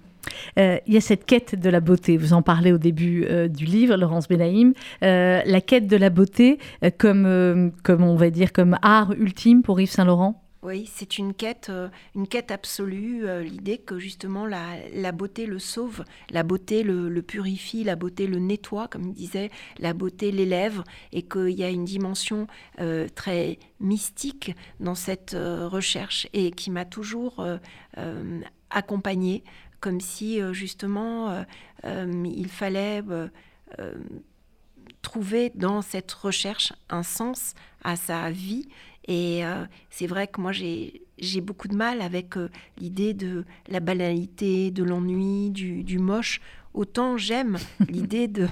[0.59, 2.17] Euh, il y a cette quête de la beauté.
[2.17, 4.73] Vous en parlez au début euh, du livre, Laurence Benaïm.
[5.03, 6.59] Euh, la quête de la beauté
[6.99, 10.43] comme, comme, on va dire, comme art ultime pour Yves Saint-Laurent?
[10.63, 11.71] Oui, c'est une quête,
[12.17, 17.85] une quête absolue, l'idée que justement la, beauté le sauve, la beauté le, le, purifie,
[17.85, 21.85] la beauté le nettoie, comme il disait, la beauté l'élève, et qu'il y a une
[21.85, 22.49] dimension
[23.15, 27.47] très mystique dans cette recherche et qui m'a toujours
[28.71, 29.45] accompagnée
[29.81, 31.43] comme si euh, justement euh,
[31.85, 33.03] euh, il fallait
[35.03, 38.69] trouver dans cette recherche un sens à sa vie.
[39.07, 39.43] Et
[39.89, 42.35] c'est vrai que moi, j'ai beaucoup de mal avec
[42.77, 46.43] l'idée de la banalité, de l'ennui, du, moche.
[46.75, 47.57] Autant j'aime
[47.89, 48.49] l'idée de,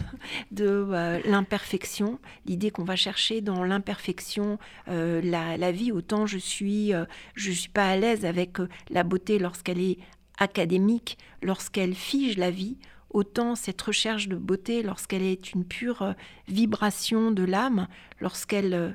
[0.50, 5.92] de l'imperfection, l'idée qu'on va chercher dans l'imperfection la, la, vie.
[5.92, 6.92] Autant je suis,
[7.34, 8.56] je suis pas à l'aise avec
[8.88, 9.98] la beauté lorsqu'elle est
[10.38, 12.78] académique lorsqu'elle fige la vie,
[13.10, 16.12] autant cette recherche de beauté lorsqu'elle est une pure euh,
[16.48, 17.88] vibration de l'âme,
[18.20, 18.90] lorsqu'elle euh,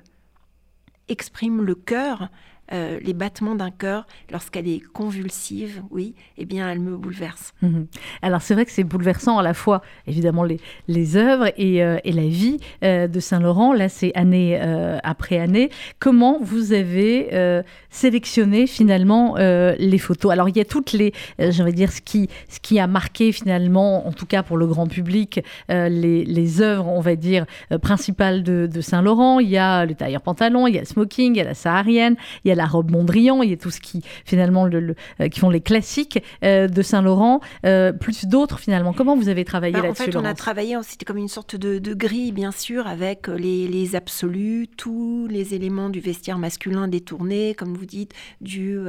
[1.08, 2.30] exprime le cœur,
[2.74, 7.54] euh, les battements d'un cœur, lorsqu'elle est convulsive, oui, eh bien, elle me bouleverse.
[7.62, 7.88] Mhm.
[8.22, 11.98] Alors, c'est vrai que c'est bouleversant à la fois, évidemment, les, les œuvres et, euh,
[12.04, 13.74] et la vie euh, de Saint-Laurent.
[13.74, 14.60] Là, c'est année
[15.04, 15.70] après année.
[16.00, 20.32] Comment vous avez sélectionné finalement les photos?
[20.32, 24.08] Alors, il y a toutes les, j'aimerais dire, ce qui, ce qui a marqué finalement,
[24.08, 27.46] en tout cas pour le grand public, les, les œuvres, on va dire,
[27.82, 29.40] principales de, de Saint-Laurent.
[29.40, 31.54] Il y a le tailleur pantalon, il y a le smoking, il y a la
[31.54, 34.96] saharienne, il y a la robe Mondrian, il y a tout ce qui finalement le,
[35.20, 38.94] euh, qui font les classiques euh, de Saint-Laurent, euh, plus d'autres finalement.
[38.94, 41.56] Comment vous avez travaillé bah, là-dessus En fait, on a travaillé, c'était comme une sorte
[41.56, 47.76] de, grille, bien sûr, avec les, absolus, tous les éléments du vestiaire masculin détourné, comme
[47.76, 48.80] vous dites, du,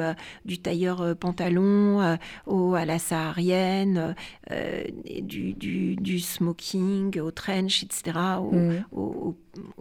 [0.44, 4.14] du tailleur pantalon au, à la saharienne,
[5.22, 8.84] du, du, smoking au trench, etc., au, mmh.
[8.92, 9.36] au, au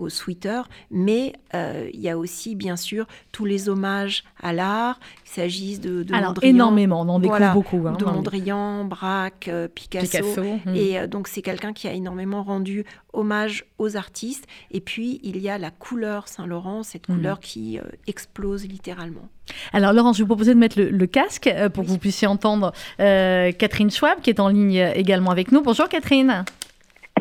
[0.09, 5.79] sweater, mais il y a aussi, bien sûr, tous les hommages à l'art, qu'il s'agisse
[5.79, 7.87] de, de Alors, énormément, on en découvre beaucoup.
[7.87, 10.23] Hein, de Mondrian, Braque, euh, Picasso.
[10.65, 10.75] Hmm.
[10.75, 14.45] Et euh, donc, c'est quelqu'un qui a énormément rendu hommage aux artistes.
[14.71, 17.15] Et puis, il y a la couleur Saint-Laurent, cette hmm.
[17.15, 19.29] couleur qui euh, explose littéralement.
[19.73, 23.91] Alors Laurence, je vous propose de mettre le, casque pour que vous puissiez entendre Catherine
[23.91, 25.61] Schwab qui est en ligne également avec nous.
[25.61, 26.45] Bonjour Catherine.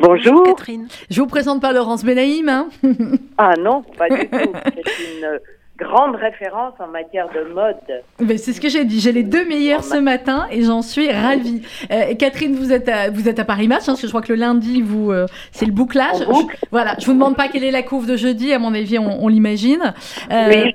[0.01, 0.43] Bonjour.
[0.43, 0.87] Catherine.
[1.09, 2.49] Je vous présente pas Laurence Benaïm.
[2.49, 2.69] Hein
[3.37, 4.53] ah non, pas du tout.
[4.85, 5.39] C'est une
[5.77, 8.37] grande référence en matière de mode.
[8.37, 8.99] C'est ce que j'ai dit.
[8.99, 11.61] J'ai les deux meilleurs ce matin et j'en suis ravie.
[11.91, 14.21] Euh, Catherine, vous êtes à, vous êtes à Paris Match, hein, parce que je crois
[14.21, 16.19] que le lundi, vous, euh, c'est le bouclage.
[16.19, 18.53] Je, voilà, je vous demande pas quelle est la couve de jeudi.
[18.53, 19.93] À mon avis, on, l'imagine.
[20.31, 20.65] Euh,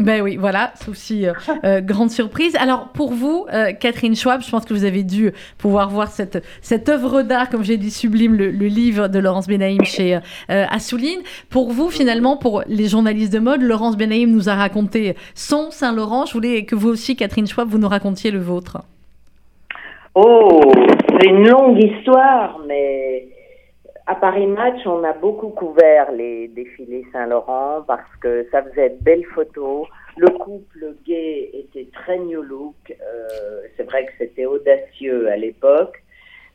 [0.00, 1.32] ben oui, voilà, c'est aussi euh,
[1.64, 2.56] euh, grande surprise.
[2.56, 6.44] Alors pour vous, euh, Catherine Schwab, je pense que vous avez dû pouvoir voir cette,
[6.62, 11.20] cette œuvre d'art, comme j'ai dit, sublime, le, livre de Laurence Benaïm chez Assouline.
[11.48, 16.26] Pour vous, finalement, pour les journalistes de mode, Laurence Benaïm nous a raconté son Saint-Laurent.
[16.26, 18.78] Je voulais que vous aussi, Catherine Schwab, vous nous racontiez le vôtre.
[20.14, 20.60] Oh,
[21.08, 23.28] c'est une longue histoire, mais
[24.10, 29.04] à Paris Match, on a beaucoup couvert les défilés Saint-Laurent parce que ça faisait de
[29.04, 29.86] belles photos.
[30.16, 32.74] Le couple gay était très new look.
[32.90, 36.02] Euh, c'est vrai que c'était audacieux à l'époque.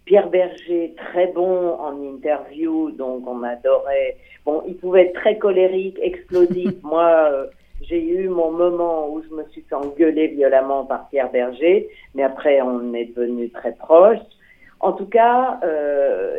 [0.04, 4.18] Pierre Berger, très bon en interview, donc on adorait.
[4.46, 6.74] Bon, il pouvait être très colérique, explosif.
[6.84, 7.46] Moi, euh,
[7.84, 12.24] j'ai eu mon moment où je me suis fait engueuler violemment par Pierre Berger, mais
[12.24, 14.20] après, on est devenus très proches.
[14.82, 16.36] En tout cas, euh,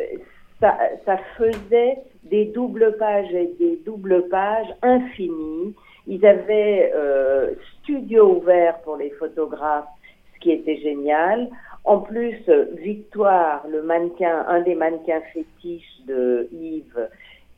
[0.59, 5.75] ça, ça faisait des doubles pages et des doubles pages infinies.
[6.07, 9.87] Ils avaient euh, studio ouvert pour les photographes,
[10.35, 11.49] ce qui était génial.
[11.83, 12.37] En plus,
[12.77, 17.07] Victoire, le mannequin, un des mannequins fétiches de Yves,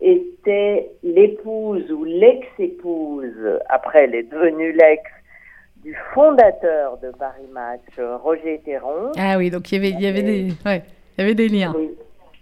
[0.01, 3.33] était l'épouse ou l'ex-épouse,
[3.67, 5.03] après elle est devenue l'ex,
[5.83, 7.81] du fondateur de Paris Match,
[8.23, 9.11] Roger Théron.
[9.17, 10.83] Ah oui, donc il y avait, il y avait, des, ouais,
[11.17, 11.73] il y avait des liens.
[11.75, 11.89] Oui.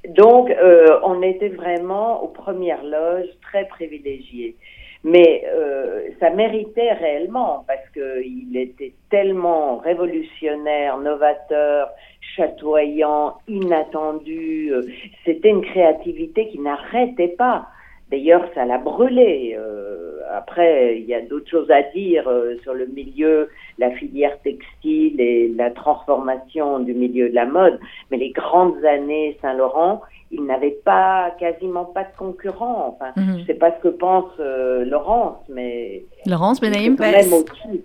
[0.08, 4.56] Donc, euh, on était vraiment aux premières loges, très privilégiés.
[5.04, 11.90] Mais euh, ça méritait réellement parce qu'il était tellement révolutionnaire, novateur,
[12.36, 14.72] chatoyant, inattendu.
[14.72, 14.82] Euh,
[15.24, 17.68] c'était une créativité qui n'arrêtait pas.
[18.10, 19.56] D'ailleurs, ça l'a brûlé.
[19.58, 24.40] Euh, après, il y a d'autres choses à dire euh, sur le milieu, la filière
[24.42, 27.80] textile et la transformation du milieu de la mode.
[28.12, 32.98] Mais les grandes années Saint-Laurent, il n'avait pas quasiment pas de concurrent.
[33.00, 33.40] Enfin, mhm.
[33.40, 36.98] je sais pas ce que pense euh, Laurence, mais Laurence Benaïm,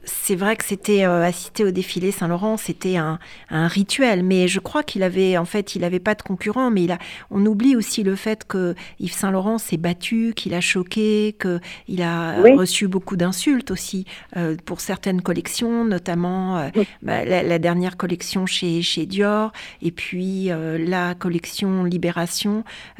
[0.04, 4.24] c'est vrai que c'était euh, assister au défilé Saint-Laurent, c'était un, un, rituel.
[4.24, 6.70] Mais je crois qu'il avait, en fait, il avait pas de concurrent.
[6.70, 6.98] Mais il a,
[7.30, 12.40] on oublie aussi le fait que Yves Saint-Laurent s'est battu, qu'il a choqué, qu'il a
[12.56, 14.04] reçu beaucoup d'insultes aussi
[14.36, 16.68] euh, pour certaines collections, notamment
[17.02, 22.31] bah, la, la, dernière collection chez chez Dior, et puis la collection Libération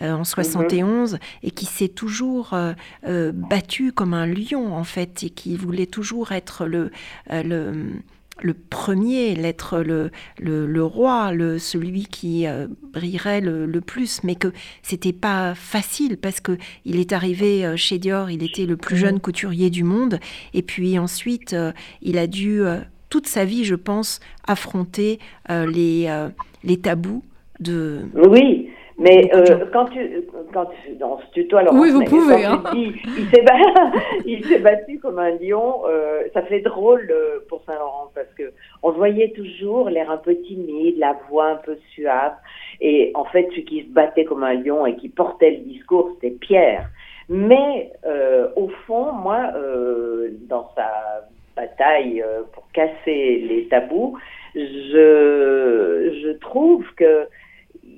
[0.00, 1.18] euh, en 71 mhm.
[1.42, 2.72] et qui s'est toujours euh,
[3.06, 6.90] euh, battu comme un lion en fait et qui voulait toujours être le,
[7.30, 7.72] le
[8.40, 12.46] le premier, l'être le, le, roi, le, celui qui
[12.92, 14.48] brillerait le, le, plus, mais que
[14.82, 19.20] c'était pas facile parce que il est arrivé chez Dior, il était le plus jeune
[19.20, 20.18] couturier du monde,
[20.54, 21.54] et puis ensuite
[22.00, 22.62] il a dû
[23.10, 24.18] toute sa vie, je pense,
[24.48, 26.08] affronter les,
[26.64, 27.22] les tabous
[27.60, 28.00] de.
[28.14, 28.68] Oui,
[29.02, 32.44] mais euh, quand tu, quand tu, dans ce tutoie, oui, vous pouvez.
[32.44, 32.62] Hein.
[34.26, 35.82] il s'est battu, comme un lion.
[35.86, 40.36] Euh, ça fait drôle euh, pour Saint-Laurent parce que on voyait toujours l'air un peu
[40.36, 42.34] timide, la voix un peu suave.
[42.80, 46.10] Et en fait, celui qui se battait comme un lion et qui portait le discours,
[46.14, 46.88] c'était Pierre.
[47.28, 54.18] Mais euh, au fond, moi, euh, dans sa bataille euh, pour casser les tabous,
[54.54, 57.26] je, je trouve que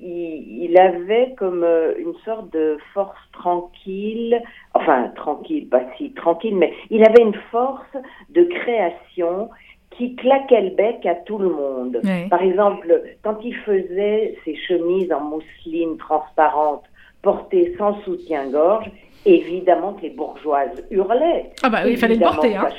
[0.05, 4.41] il, avait comme euh, une sorte de force tranquille,
[4.73, 7.97] enfin tranquille, pas si tranquille, mais il avait une force
[8.29, 9.49] de création
[9.91, 12.01] qui claquait le bec à tout le monde.
[12.29, 16.83] Par exemple, quand il faisait ses chemises en mousseline transparente
[17.21, 18.91] portées sans soutien-gorge,
[19.25, 21.51] évidemment que les bourgeoises hurlaient.
[21.63, 22.55] Ah bah oui, il fallait le porter.
[22.55, 22.69] Hein.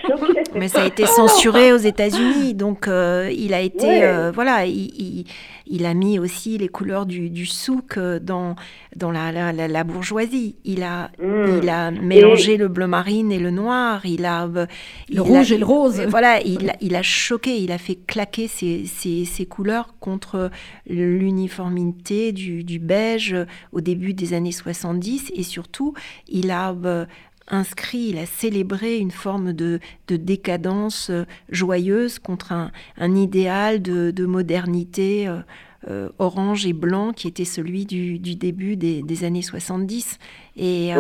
[0.54, 5.24] Mais ça a été censuré aux États-Unis, donc euh, il a été, euh, voilà, il,
[5.68, 8.54] il a mis aussi les couleurs du, du souk euh, dans,
[8.94, 10.56] dans la, la, bourgeoisie.
[10.64, 11.60] Il a, mm.
[11.62, 14.06] il a mélangé le bleu marine et le noir.
[14.06, 16.00] Il a le rouge et le rose.
[16.08, 17.56] Voilà, il, il a choqué.
[17.58, 20.50] Il a fait claquer ses, ses, couleurs contre
[20.88, 23.36] l'uniformité du, du, beige
[23.72, 25.94] au début des années 70 et surtout
[26.38, 27.06] il a euh,
[27.48, 33.82] inscrit, il a célébré une forme de, de décadence euh, joyeuse contre un, un idéal
[33.82, 35.40] de, de modernité euh,
[35.88, 40.18] euh, orange et blanc qui était celui du, du début des, des, années 70.
[40.56, 40.90] Et,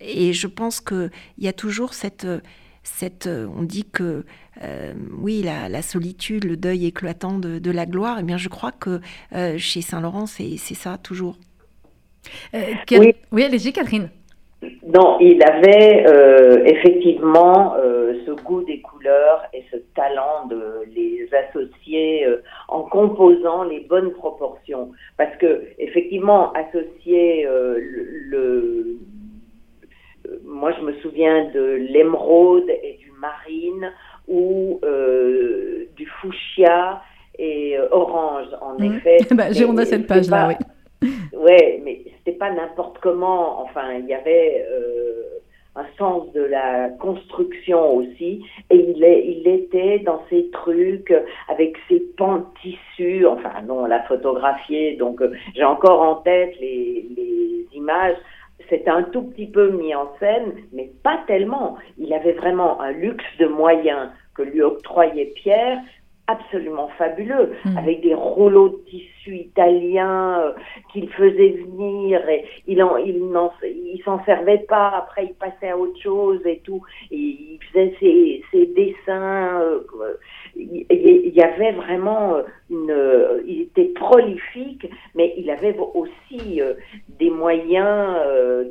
[0.00, 2.26] et je pense qu'il y a toujours cette...
[2.82, 4.24] cette on dit que
[5.18, 8.48] oui, la, la, solitude, le deuil éclatant de, de la gloire, et eh bien je
[8.50, 9.00] crois que
[9.56, 11.38] chez Saint-Laurent, c'est ça toujours.
[12.52, 14.10] oui, oui allez-y Catherine.
[14.82, 21.28] Non, il avait euh, effectivement euh, ce goût des couleurs et ce talent de les
[21.32, 24.90] associer euh, en composant les bonnes proportions.
[25.16, 28.98] Parce que effectivement, associer le,
[30.44, 33.92] moi je me souviens de l'émeraude et du marine
[34.28, 34.78] ou
[35.96, 37.02] du fuchsia
[37.38, 38.84] et orange en mmh.
[38.84, 39.18] effet.
[39.34, 40.54] bah, on a cette page là, oui.
[41.32, 43.62] Ouais, mais c'était pas n'importe comment.
[43.62, 45.40] Enfin, il y avait euh,
[45.76, 51.14] un sens de la construction aussi, et il, était dans ces trucs
[51.48, 53.26] avec ses pans de tissu.
[53.26, 58.16] Enfin, non, on l'a photographié, donc euh, j'ai encore en tête les, les images.
[58.68, 61.78] C'était un tout petit peu mis en scène, mais pas tellement.
[61.98, 65.78] Il avait vraiment un luxe de moyens que lui octroyait Pierre,
[66.30, 67.76] absolument fabuleux, hmm.
[67.76, 70.52] avec des rouleaux de tissu italiens euh,
[70.92, 74.88] qu'il faisait venir et il en, il n'en, il s'en servait pas.
[74.96, 76.82] Après, il passait à autre chose et tout.
[77.10, 79.60] Et il faisait ses, ses dessins.
[79.60, 79.80] Euh,
[80.56, 82.36] il, il, y avait vraiment
[82.70, 82.94] une,
[83.46, 86.74] il était prolifique, mais il avait aussi euh,
[87.18, 88.16] des moyens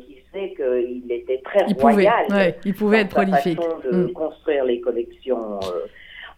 [0.06, 2.26] qui faisaient qu'il était très il royal.
[2.28, 3.60] Pouvait, il pouvait être prolifique.
[3.84, 4.14] de hmm.
[4.14, 5.60] construire les collections.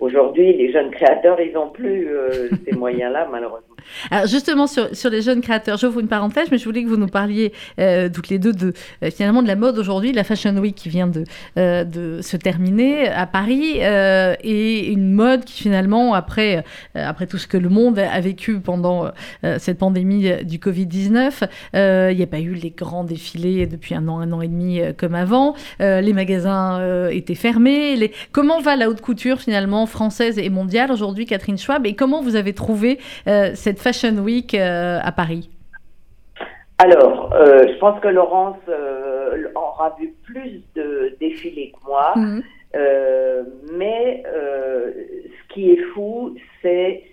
[0.02, 3.76] Aujourd'hui, les jeunes créateurs, ils n'ont plus euh, ces moyens-là, malheureusement.
[4.10, 6.98] Alors justement, sur, sur, les jeunes créateurs, j'ouvre une parenthèse, mais je voulais que vous
[6.98, 10.56] nous parliez euh, toutes les deux de, euh, finalement de la mode aujourd'hui, la Fashion
[10.58, 11.24] Week qui vient de,
[11.56, 16.64] de se terminer à Paris, et une mode qui finalement, après,
[16.96, 19.12] après tout ce que le monde a vécu pendant
[19.58, 21.48] cette pandémie du Covid-19,
[22.12, 24.82] il n'y a pas eu les grands défilés depuis un an, un an et demi
[24.98, 28.12] comme avant, les magasins étaient fermés.
[28.32, 32.36] Comment va la haute couture finalement française et mondiale aujourd'hui, Catherine Schwab, et comment vous
[32.36, 35.50] avez trouvé euh, cette Fashion Week euh, à Paris
[36.78, 38.58] alors, euh, je pense que Laurence
[39.54, 42.42] aura vu plus de défilés que moi, mhm.
[43.78, 47.04] mais ce qui est fou, c'est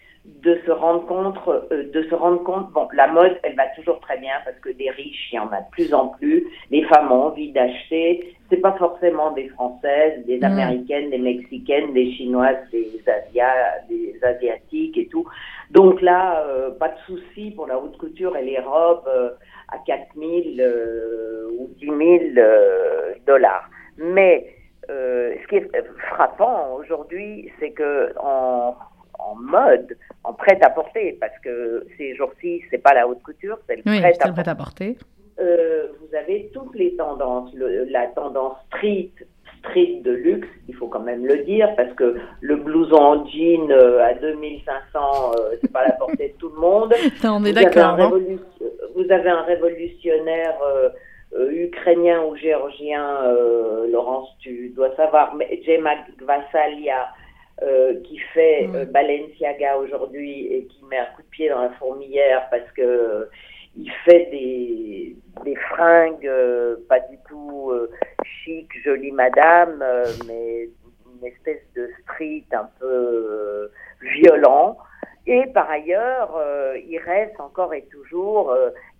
[0.42, 3.98] de se rendre compte, euh, de se rendre compte, bon, la mode, elle va toujours
[4.00, 6.46] très bien parce que des riches, il y en a de plus en plus.
[6.70, 8.34] Les femmes ont envie d'acheter.
[8.48, 10.44] C'est pas forcément des Françaises, des mm.
[10.44, 13.48] Américaines, des Mexicaines, des Chinoises, des, Asia,
[13.88, 15.26] des Asiatiques et tout.
[15.70, 19.30] Donc là, euh, pas de souci pour la haute couture et les robes euh,
[19.68, 20.62] à 4000
[21.58, 22.46] ou 10 000
[23.26, 23.68] dollars.
[23.98, 24.54] Mais
[24.88, 25.70] ce qui est
[26.10, 28.74] frappant aujourd'hui, c'est que en
[29.18, 34.32] en mode, en prêt-à-porter, parce que ces jours-ci, c'est pas la haute couture, c'est le
[34.32, 34.96] prêt-à-porter.
[35.40, 39.10] Euh, vous avez toutes les tendances, la tendance street,
[39.60, 43.70] street de luxe, il faut quand même le dire, parce que le blouson en jean
[43.70, 46.92] euh, à 2500, euh, c'est pas la portée de tout le monde.
[47.24, 47.96] on est d'accord.
[48.94, 50.58] Vous avez un révolutionnaire
[51.32, 53.04] ukrainien ou géorgien,
[53.92, 57.06] Laurence, tu dois savoir, mais Jema Gvasalia,
[57.60, 61.70] euh, qui fait euh, Balenciaga aujourd'hui et qui met un coup de pied dans la
[61.70, 63.24] fourmilière parce que euh,
[63.76, 66.30] il fait des, des fringues
[66.88, 67.72] pas du tout
[68.22, 69.84] chic, jolie madame,
[70.28, 70.68] mais
[71.20, 73.70] une espèce de street un peu
[74.02, 74.78] violent.
[75.26, 76.40] Et par ailleurs,
[76.76, 78.54] il reste encore et toujours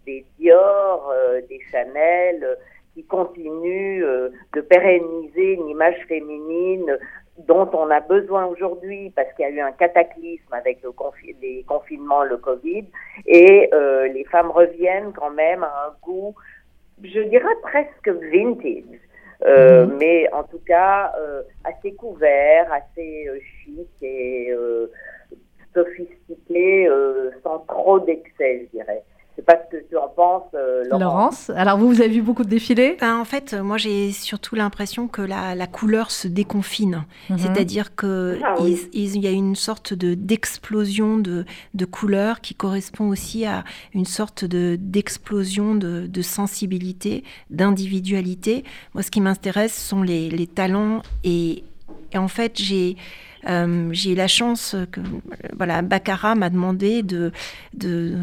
[0.05, 1.13] des Dior,
[1.49, 2.59] des Chanel
[2.95, 4.05] qui continuent
[4.53, 6.99] de pérenniser une image féminine
[7.47, 10.91] dont on a besoin aujourd'hui parce qu'il y a eu un cataclysme avec le
[11.41, 12.87] les confinements, le Covid,
[13.27, 16.35] et euh, les femmes reviennent quand même à un goût,
[17.03, 18.99] je dirais presque vintage,
[19.47, 19.97] euh, mhm.
[19.99, 23.29] mais en tout cas euh, assez couvert, assez
[23.65, 24.53] chic et
[25.75, 26.89] sophistiqué,
[27.43, 29.03] sans trop d'excès, je dirais
[29.39, 31.51] sais pas ce que tu en penses, euh, Laurence.
[31.51, 32.97] Alors, vous, vous avez vu beaucoup de défilés?
[33.01, 37.05] Ben, En fait, moi, j'ai surtout l'impression que la, la, couleur se déconfine.
[37.31, 37.39] Mhm.
[37.39, 38.55] C'est-à-dire qu'il ah
[38.93, 43.65] il, y a une sorte de, d'explosion de, de couleurs qui correspond aussi à
[43.95, 48.65] une sorte de, d'explosion de, de sensibilité, d'individualité.
[48.95, 51.63] Moi, ce qui m'intéresse sont les, les talents et,
[52.13, 52.97] et en fait, j'ai
[53.47, 55.01] euh, j'ai eu la chance que
[55.57, 57.33] voilà, Baccarat m'a demandé de,
[57.75, 58.17] de,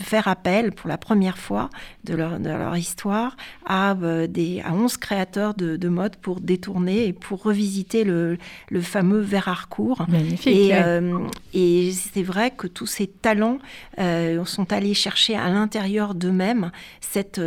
[0.00, 1.70] faire appel pour la première fois
[2.04, 6.40] de leur, de leur histoire à, euh, des, à 11 créateurs de, de, mode pour
[6.40, 8.38] détourner et pour revisiter le,
[8.70, 10.04] le fameux Vert Harcourt.
[10.08, 10.46] Magnifique.
[10.46, 11.18] Et, euh,
[11.52, 13.58] et c'est vrai que tous ces talents
[14.44, 16.70] sont allés chercher à l'intérieur d'eux-mêmes
[17.00, 17.40] cette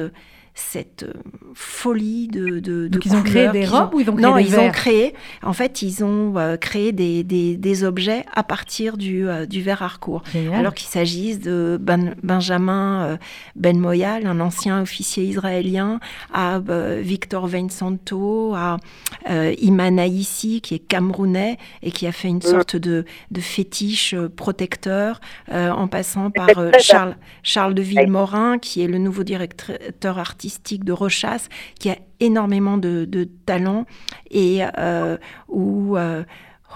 [0.60, 1.06] cette
[1.54, 4.44] folie de, de, Donc ils ont créé des robes ou ils ont créé non, des
[4.44, 5.14] ils verres ont créé.
[5.42, 10.24] En fait, ils ont créé des, des, des, objets à partir du, du verre Harcourt.
[10.32, 10.56] Génial.
[10.56, 13.18] Alors qu'il s'agisse de ben, Benjamin
[13.56, 16.00] Ben Moyal, un ancien officier israélien,
[16.34, 16.60] à
[17.00, 18.78] Victor Vincento, à
[19.62, 25.88] Imana qui est camerounais et qui a fait une sorte de, de fétiche protecteur, en
[25.88, 26.50] passant par
[26.80, 30.49] Charles, Charles de Villemorin, qui est le nouveau directeur artistique
[30.84, 31.48] de Rochas,
[31.80, 33.86] qui a énormément de, talent
[34.30, 35.98] et euh, où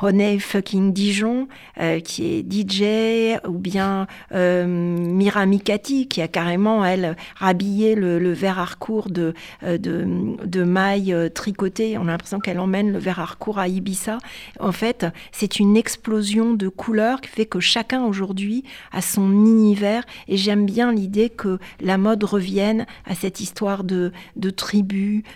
[0.01, 1.47] Honey fucking Dijon,
[1.79, 8.19] euh, qui est DJ, ou bien euh, Mira Mikati, qui a carrément, elle, rhabillé le,
[8.19, 9.33] le verre Harcourt de,
[9.63, 11.97] euh, de, mailles euh, tricotées.
[11.97, 14.17] On a l'impression qu'elle emmène le verre Harcourt à Ibiza.
[14.59, 20.03] En fait, c'est une explosion de couleurs qui fait que chacun aujourd'hui a son univers.
[20.27, 24.53] Et j'aime bien l'idée que la mode revienne à cette histoire de, de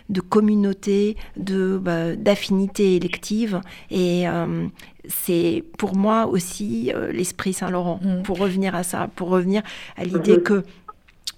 [0.09, 2.15] de communauté, de, bah.
[3.91, 4.25] Et
[5.07, 7.99] c'est pour moi aussi euh, l'esprit Saint-Laurent.
[8.01, 8.23] Mm.
[8.23, 9.63] Pour revenir à ça, pour revenir
[9.95, 10.63] à l'idée que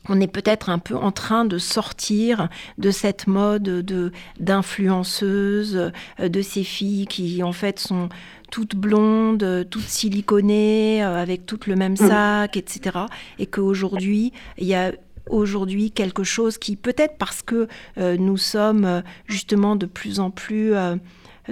[0.08, 2.48] on est peut-être un peu en train de sortir
[2.78, 8.10] de cette mode de d'influenceuses, euh, de ces filles qui en fait sont
[8.50, 12.98] toutes blondes, toutes siliconées, euh, avec toutes le même sac, etc.
[13.38, 14.92] Et qu'aujourd'hui, il y a
[15.30, 20.32] aujourd'hui quelque chose qui peut-être parce que euh, nous sommes euh, justement de plus en
[20.32, 20.96] plus, euh,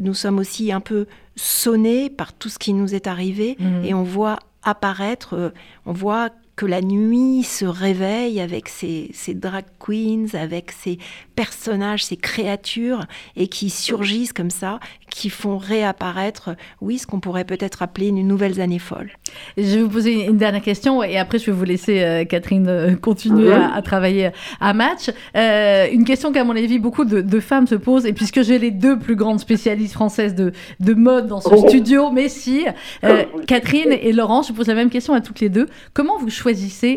[0.01, 1.05] nous sommes aussi un peu
[1.37, 3.85] sonnés par tout ce qui nous est arrivé Mhm.
[3.85, 5.49] et on voit apparaître, euh,
[5.85, 10.97] on voit que la nuit se réveille avec ses, ses drag queens, avec ses
[11.35, 13.05] personnages, ces créatures,
[13.35, 14.79] et qui surgissent comme ça,
[15.11, 19.11] qui font réapparaître, oui, ce qu'on pourrait peut-être appeler une nouvelle année folle.
[19.55, 22.67] Je vais vous poser une dernière question et après je vais vous laisser, euh, Catherine,
[22.67, 25.11] euh, continuer à, à travailler à match.
[25.35, 28.57] Euh, une question qu'à mon avis beaucoup de, de femmes se posent et puisque j'ai
[28.57, 32.65] les deux plus grandes spécialistes françaises de, de mode dans ce studio, mais si,
[33.03, 35.67] euh, Catherine et Laurence, je pose la même question à toutes les deux.
[35.93, 36.46] Comment vous choisissez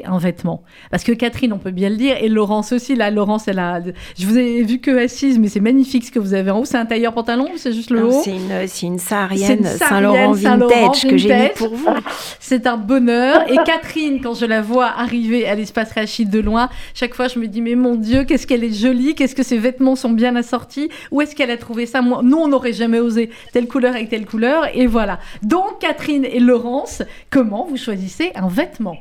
[0.04, 2.94] un vêtement Parce que Catherine, on peut bien le dire, et Laurence aussi.
[2.94, 3.80] Là, Laurence, elle a,
[4.18, 6.64] je vous ai vu que assise, mais c'est magnifique ce que vous avez en haut.
[6.64, 10.34] C'est un tailleur pantalon ou c'est juste le haut C'est une, c'est une saharienne Saint-Laurent
[10.34, 11.86] saharienne vintage, que j'ai mis pour vous.
[12.40, 13.50] C'est un bonheur.
[13.50, 17.38] Et Catherine, quand je la vois arriver à l'espace Rachid de loin, chaque fois je
[17.38, 20.34] me dis mais mon Dieu, qu'est-ce qu'elle est jolie, qu'est-ce que ses vêtements sont bien
[20.36, 22.02] assortis, où est-ce qu'elle a trouvé ça?
[22.02, 24.66] Moi, Nous, on n'aurait jamais osé telle couleur avec telle couleur.
[24.74, 25.18] Et voilà.
[25.42, 28.96] Donc Catherine et Laurence, comment vous choisissez un vêtement?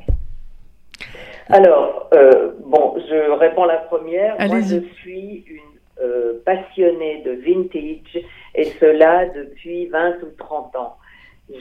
[1.52, 4.36] Alors, euh, bon, je réponds la première.
[4.38, 5.60] Moi, je suis une
[6.00, 8.22] euh, passionnée de vintage,
[8.54, 10.96] et cela depuis 20 ou 30 ans.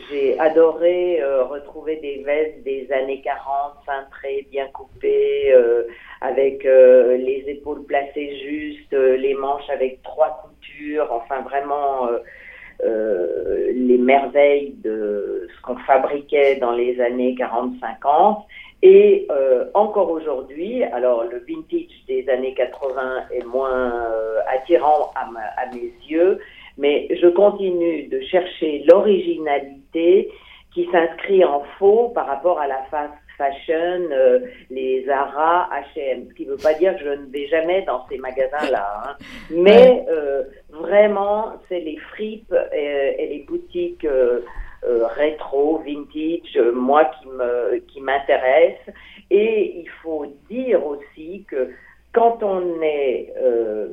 [0.10, 5.84] J'ai adoré euh, retrouver des vestes des années 40, cintrées, bien coupées, euh,
[6.22, 12.20] avec euh, les épaules placées justes, euh, les manches avec trois coutures, enfin vraiment euh,
[12.86, 18.44] euh, les merveilles de ce qu'on fabriquait dans les années 40-50.
[18.82, 25.30] Et euh, encore aujourd'hui, alors le vintage des années 80 est moins euh, attirant à,
[25.32, 26.40] ma- à mes yeux,
[26.78, 30.30] mais je continue de chercher l'originalité
[30.74, 36.26] qui s'inscrit en faux par rapport à la fast fashion, euh, les Zara, H&M.
[36.30, 38.86] Ce qui ne veut pas dire que je ne vais jamais dans ces magasins-là.
[39.08, 39.16] hein.
[39.50, 44.42] Mais euh, vraiment, c'est les fripes et, et les boutiques euh, euh,
[44.84, 48.80] rétro, vintage, euh, moi qui me qui m'intéresse.
[49.30, 51.70] Et il faut dire aussi que
[52.14, 53.88] quand on est euh,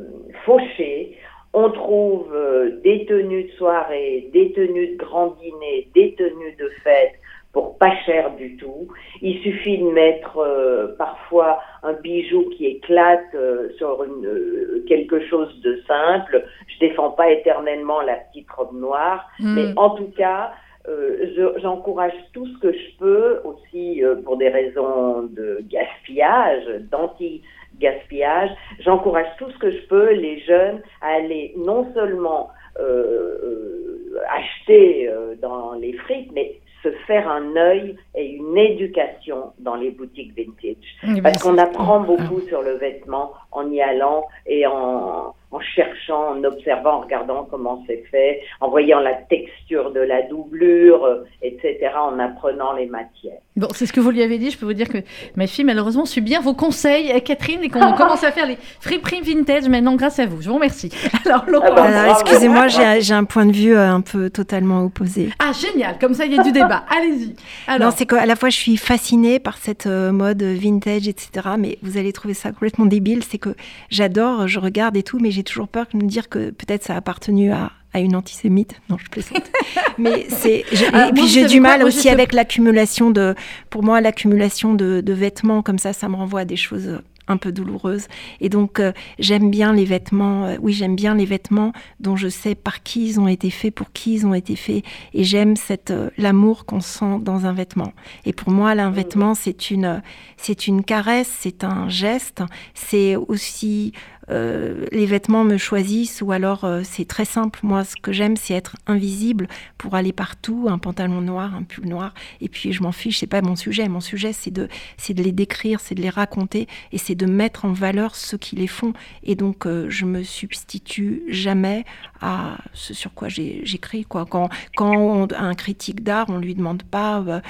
[0.45, 1.19] fauché,
[1.53, 6.71] on trouve euh, des tenues de soirée, des tenues de grand dîner, des tenues de
[6.83, 7.15] fête
[7.53, 8.89] pour pas cher du tout.
[9.23, 15.27] Il suffit de mettre euh, parfois un bijou qui éclate euh, sur une, euh, quelque
[15.27, 16.45] chose de simple.
[16.67, 19.55] Je défends pas éternellement la petite robe noire, Hmm.
[19.55, 20.53] mais en tout cas,
[20.89, 26.65] euh, je- j'encourage tout ce que je peux aussi euh, pour des raisons de gaspillage,
[26.91, 28.51] d'anti-gaspillage.
[28.81, 35.11] J'encourage tout ce que je peux les jeunes à aller non seulement euh, acheter
[35.41, 41.23] dans les frites, mais se faire un œil et une éducation dans les boutiques vintage.
[41.23, 46.45] Parce qu'on apprend beaucoup sur le vêtement en y allant et en, en cherchant, en
[46.45, 51.91] observant, en regardant comment c'est fait, en voyant la texture de la doublure, euh, etc.,
[51.97, 53.39] en apprenant les matières.
[53.57, 54.51] Bon, c'est ce que vous lui avez dit.
[54.51, 54.99] Je peux vous dire que
[55.37, 58.59] ma fille, malheureusement, suit bien vos conseils, euh, Catherine, et qu'on commence à faire les
[58.81, 60.43] friperies vintage maintenant grâce à vous.
[60.43, 60.91] Je vous remercie.
[61.25, 61.67] Alors, Laurent.
[61.71, 65.31] Ah bah, excusez-moi, j'ai un point de vue euh, un peu totalement opposé.
[65.39, 65.99] Ah, génial.
[65.99, 66.85] Comme ça, il y a du débat.
[66.97, 67.37] Allez-y.
[67.67, 67.91] Alors...
[67.91, 71.49] Non, c'est qu'à la fois, je suis fascinée par cette mode vintage, etc.
[71.59, 73.23] Mais vous allez trouver ça complètement débile.
[73.25, 73.55] C'est que
[73.91, 76.95] j'adore, je regarde et tout, mais j'ai toujours peur de me dire que peut-être ça
[76.95, 78.81] a appartenu à, à une antisémite.
[78.89, 79.51] Non, je plaisante.
[79.99, 80.65] Mais c'est.
[80.93, 83.35] Ah, et puis j'ai du mal aussi avec l'accumulation de.
[83.71, 87.37] Pour moi, l'accumulation de, de, vêtements comme ça, ça me renvoie à des choses un
[87.37, 88.07] peu douloureuse.
[88.41, 92.29] Et donc, euh, j'aime bien les vêtements, euh, oui, j'aime bien les vêtements dont je
[92.29, 94.85] sais par qui ils ont été faits, pour qui ils ont été faits.
[95.13, 97.93] Et j'aime cette euh, l'amour qu'on sent dans un vêtement.
[98.25, 100.03] Et pour moi, un vêtement, c'est une,
[100.37, 102.43] c'est une caresse, c'est un geste,
[102.75, 103.93] c'est aussi
[104.31, 107.61] euh, les vêtements me choisissent ou alors euh, c'est très simple.
[107.63, 109.49] Moi, ce que j'aime, c'est être invisible
[109.79, 113.27] pour aller partout, un pantalon noir, un pull noir, et puis je m'en fiche, c'est
[113.27, 113.89] pas mon sujet.
[113.89, 114.69] Mon sujet, c'est de,
[115.09, 118.57] de les décrire, c'est de les raconter, et c'est de mettre en valeur ceux qui
[118.57, 118.93] les font.
[119.23, 121.85] Et donc, euh, je me substitue jamais
[122.21, 124.05] à ce sur quoi j'écris.
[124.09, 127.43] Quand, quand un critique d'art, on lui demande pas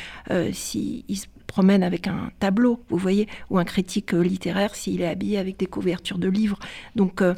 [0.53, 5.01] si il se promène avec un tableau, vous voyez, ou un critique euh, littéraire s'il
[5.01, 6.59] est habillé avec des couvertures de livres.
[6.95, 7.35] Donc, euh,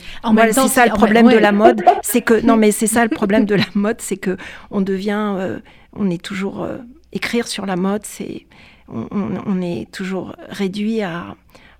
[0.52, 3.44] c'est ça le problème de la mode, c'est que non, mais c'est ça le problème
[3.44, 4.36] de la mode, c'est que
[4.70, 5.58] on devient, euh,
[5.92, 6.66] on est toujours
[7.12, 8.46] écrire sur la mode, c'est
[8.90, 11.36] on, est toujours réduit à,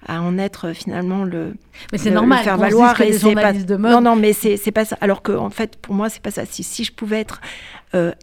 [0.07, 1.55] à en être finalement le
[1.91, 3.93] mais c'est normal faire valoir et c'est pas de mode.
[3.93, 6.45] non non mais c'est pas ça alors que en fait pour moi c'est pas ça
[6.45, 7.41] si, si je pouvais être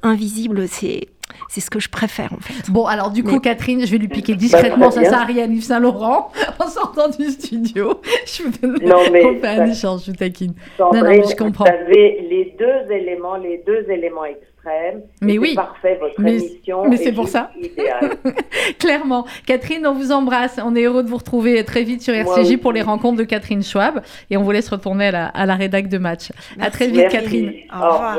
[0.04, 1.08] invisible c'est
[1.50, 2.70] c'est ce que je préfère en fait.
[2.72, 6.32] Bon, alors du coup, Catherine, je vais lui piquer discrètement ça, ça à Yves Saint-Laurent
[6.60, 8.02] en sortant du studio.
[8.26, 10.54] Je vous donne non, mais on fait un échange, je taquine.
[10.80, 11.66] non, non, mais je comprends.
[11.66, 14.55] Vous avez les deux éléments, les deux éléments extrêmes.
[15.22, 15.56] Mais oui.
[15.56, 16.86] parfait, votre mais, émission.
[16.88, 17.52] Mais c'est pour ça.
[18.80, 19.26] Clairement.
[19.46, 20.60] Catherine, on vous embrasse.
[20.64, 23.64] On est heureux de vous retrouver très vite sur RCJ pour les rencontres de Catherine
[23.64, 24.02] Schwab.
[24.30, 26.32] Et on vous laisse retourner à la, à la rédac de match.
[26.60, 27.54] À très vite, Catherine.
[27.74, 28.18] Au revoir.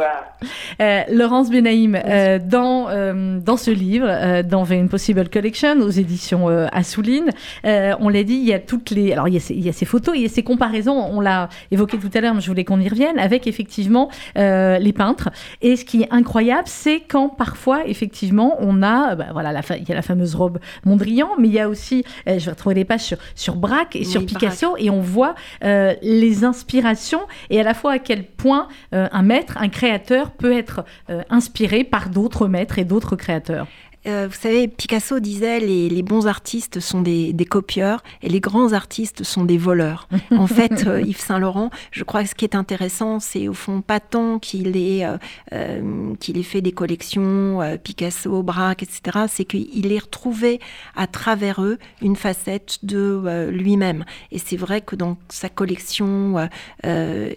[0.80, 5.90] Euh, Laurence Benaïm, euh, dans, euh, dans ce livre, euh, dans The Impossible Collection, aux
[5.90, 7.30] éditions euh, Assouline,
[7.64, 9.12] euh, on l'a dit, il y a toutes les.
[9.12, 11.08] Alors, il y a, ces, il y a ces photos, il y a ces comparaisons.
[11.12, 14.92] On l'a évoqué tout à l'heure, mais je voulais qu'on y revienne, avec effectivement les
[14.94, 15.30] peintres.
[15.62, 19.14] Et ce qui est incroyable, c'est quand parfois, effectivement, on a.
[19.14, 22.04] Bah, voilà, la il y a la fameuse robe Mondrian, mais il y a aussi.
[22.26, 26.44] je vais retrouver les pages sur, sur Braque et sur Picasso, et on voit les
[26.44, 27.20] inspirations
[27.50, 31.84] et à la fois à quel point un maître, un créateur peut être euh, inspiré
[31.84, 33.66] par d'autres maîtres et d'autres créateurs
[34.06, 38.40] euh, vous savez, Picasso disait les, les bons artistes sont des, des, copieurs et les
[38.40, 40.08] grands artistes sont des voleurs.
[40.30, 43.52] en fait, euh, Yves Saint Laurent, je crois que ce qui est intéressant, c'est au
[43.52, 45.06] fond pas tant qu'il ait,
[45.52, 49.26] euh, qu'il ait fait des collections Picasso, Braque, etc.
[49.28, 50.60] C'est qu'il ait retrouvé
[50.94, 54.04] à travers eux une facette de lui-même.
[54.30, 56.48] Et c'est vrai que dans sa collection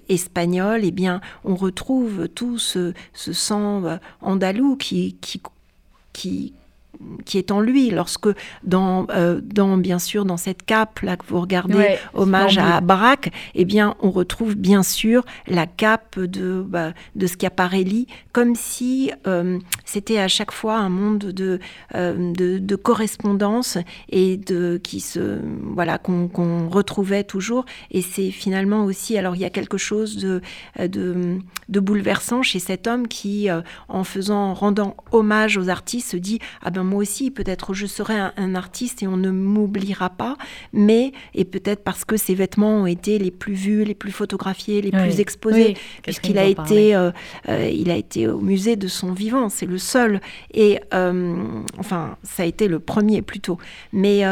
[0.10, 5.42] espagnole, eh bien, on retrouve tout ce, ce sang andalou qui, qui
[6.14, 6.54] qui,
[7.26, 7.90] qui est en lui.
[7.90, 8.30] Lorsque,
[8.64, 13.32] dans, euh, dans bien sûr, dans cette cape là que vous regardez, hommage à Braque,
[13.56, 19.60] eh bien, on retrouve bien sûr la cape de, bah, de Schiaparelli, comme si euh,
[19.86, 21.60] c'était à chaque fois un monde de,
[21.96, 23.78] euh, de, correspondance
[24.10, 25.40] et de qui se
[25.74, 27.66] voilà qu'on retrouvait toujours.
[27.92, 30.42] Et c'est finalement aussi, alors il y a quelque chose de,
[30.80, 33.50] de, de bouleversant chez cet homme qui,
[33.90, 37.86] en faisant, en rendant hommage aux artistes, se dit ah ben moi aussi, peut-être je
[37.86, 40.36] serai un, artiste et on ne m'oubliera pas,
[40.74, 44.82] mais, et peut-être parce que ses vêtements ont été les plus vus, les plus photographiés,
[44.82, 47.12] les plus exposés, puisqu'il a été, euh,
[47.48, 50.20] euh, il a été au musée de son vivant, c'est le seul,
[50.54, 53.60] et euh, enfin, ça a été le premier plutôt.
[53.94, 54.24] Mais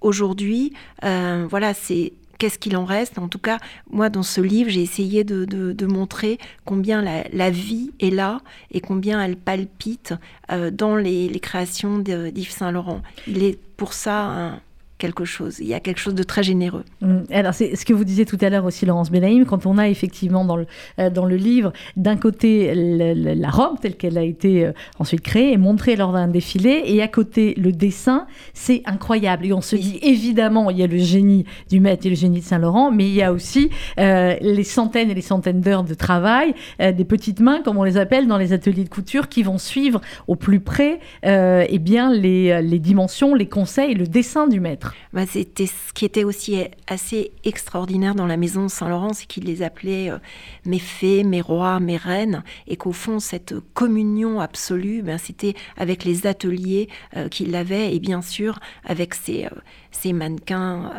[0.00, 0.72] aujourd'hui,
[1.02, 2.12] voilà, c'est
[2.42, 6.38] qu'est-ce qu'il en reste En tout cas, moi, dans ce livre, j'ai essayé de, montrer
[6.64, 8.40] combien la, vie est là
[8.72, 10.14] et combien elle palpite
[10.50, 13.02] euh, dans les, les créations d'Yves Saint-Laurent.
[13.28, 14.60] Il est pour ça un
[15.02, 15.58] quelque chose.
[15.58, 16.84] Il y a quelque chose de très généreux.
[17.00, 17.22] Mm.
[17.32, 19.88] Alors, c'est ce que vous disiez tout à l'heure aussi, Laurence Benaïm, quand on a
[19.88, 20.66] effectivement dans le,
[21.00, 25.52] euh, dans le livre, d'un côté, la robe telle qu'elle a été euh, ensuite créée
[25.52, 29.46] et montrée lors d'un défilé, et à côté, le dessin, c'est incroyable.
[29.46, 32.38] Et on se dit, évidemment, il y a le génie du maître et le génie
[32.38, 35.94] de Saint-Laurent, mais il y a aussi euh, les centaines et les centaines d'heures de
[35.94, 39.58] travail, des petites mains, comme on les appelle, dans les ateliers de couture, qui vont
[39.58, 44.91] suivre au plus près eh bien, les, les dimensions, les conseils, le dessin du maître.
[45.12, 49.62] Bah, C'était ce qui était aussi assez extraordinaire dans la maison Saint-Laurent, c'est qu'il les
[49.62, 50.18] appelait euh,
[50.64, 56.04] mes fées, mes rois, mes reines, et qu'au fond, cette communion absolue, ben, c'était avec
[56.04, 59.48] les ateliers euh, qu'il avait, et bien sûr avec ses,
[59.90, 60.92] ses mannequins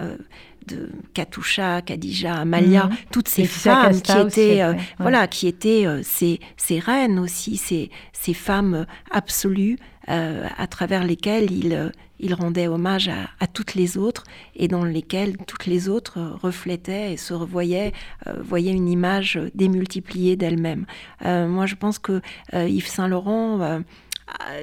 [0.68, 2.96] de Katusha, Khadija, Amalia, mhm.
[3.12, 7.90] toutes ces femmes qui étaient, euh, voilà, qui étaient euh, ces, ces, reines aussi, ces,
[8.12, 9.78] ces femmes absolues
[10.10, 13.10] euh, à travers lesquelles il, il rendait hommage
[13.40, 14.24] à, toutes les autres
[14.56, 17.92] et dans lesquelles toutes les autres reflétaient et se revoyaient,
[18.40, 20.86] voyaient une image démultipliée d'elles-mêmes.
[21.24, 22.22] moi, je pense que
[22.54, 23.82] Yves Saint Laurent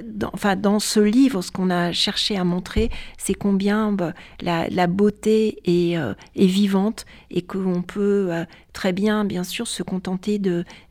[0.05, 4.87] dans, enfin, dans ce livre, ce qu'on a cherché à montrer, c'est combien bah, la,
[4.87, 10.41] beauté euh, est, vivante et qu'on peut euh, très bien, bien sûr, se contenter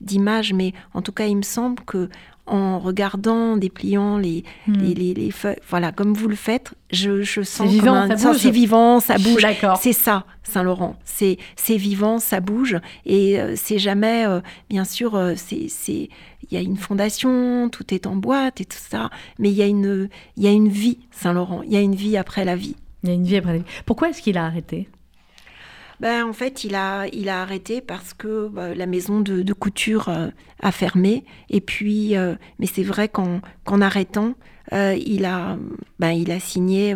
[0.01, 2.09] d'images, mais en tout cas, il me semble que
[2.49, 4.73] en regardant, dépliant les, hmm.
[4.73, 8.99] les, les, feuilles, voilà, comme vous le faites, je, je sens vivant, ça c'est vivant,
[8.99, 9.45] ça bouge.
[9.79, 10.95] C'est ça, Saint-Laurent.
[11.05, 11.37] C'est
[11.69, 14.25] vivant, ça bouge, et euh, c'est jamais,
[14.69, 15.69] bien sûr, c'est
[16.51, 19.61] il y a une fondation, tout est en boîte et tout ça, mais il y
[19.61, 22.55] a une, il y a une vie, Saint-Laurent, il y a une vie après la
[22.55, 22.75] vie.
[23.03, 23.65] Il y a une vie après la vie.
[23.85, 24.89] Pourquoi est-ce qu'il a arrêté?
[25.99, 30.09] Ben, en fait, il a, il a arrêté parce que bah, la maison de, couture
[30.09, 30.29] euh,
[30.61, 31.25] a fermé.
[31.49, 33.41] Et puis, euh, mais c'est vrai qu'en
[33.81, 34.35] arrêtant,
[34.73, 35.57] euh, il, a,
[35.99, 36.95] ben, il a signé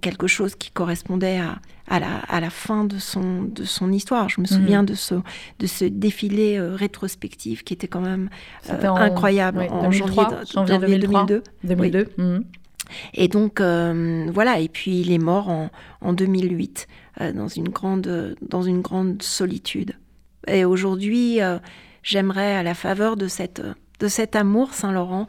[0.00, 4.28] quelque chose qui correspondait à, à, la, à la fin de son, de son histoire.
[4.28, 4.88] Je me souviens mhm.
[4.88, 5.14] de, ce,
[5.58, 8.30] de ce défilé euh, rétrospectif qui était quand même
[8.70, 10.22] euh, incroyable en janvier,
[10.52, 11.42] janvier, 2002.
[11.64, 12.08] 2002.
[12.18, 12.44] Mhm.
[13.14, 15.70] Et donc, euh, voilà, et puis il est mort en,
[16.00, 16.86] en 2008
[17.20, 19.92] dans, une grande, dans une grande solitude.
[20.46, 21.40] Et aujourd'hui,
[22.02, 23.62] j'aimerais, à la faveur de, cette,
[24.00, 25.26] de cet amour, Saint-Laurent,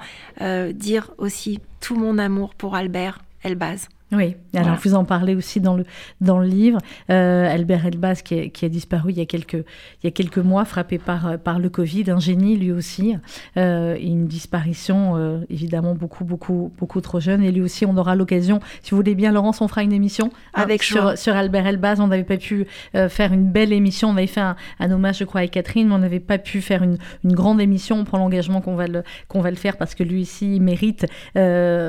[0.73, 3.87] dire aussi tout mon amour pour Albert Elbaz.
[4.11, 5.83] Oui, alors vous en parlez aussi dans le,
[6.21, 6.77] dans le livre.
[7.09, 10.37] Euh, Albert Elbaz, qui, qui, a disparu il y a quelques, il y a quelques
[10.37, 13.15] mois, frappé par, par le Covid, un génie lui aussi,
[13.57, 17.41] euh, une disparition euh, évidemment beaucoup, beaucoup, beaucoup trop jeune.
[17.41, 20.29] Et lui aussi, on aura l'occasion, si vous voulez bien, Laurence, on fera une émission
[20.53, 21.99] hein, avec sur, sur, Albert Elbaz.
[21.99, 22.67] On n'avait pas pu
[23.09, 25.99] faire une belle émission, on avait fait un, hommage, je crois, à Catherine, mais on
[25.99, 27.97] n'avait pas pu faire une, une, grande émission.
[27.97, 30.61] On prend l'engagement qu'on va, le, qu'on va le faire parce que lui ici, il
[30.61, 31.07] mérite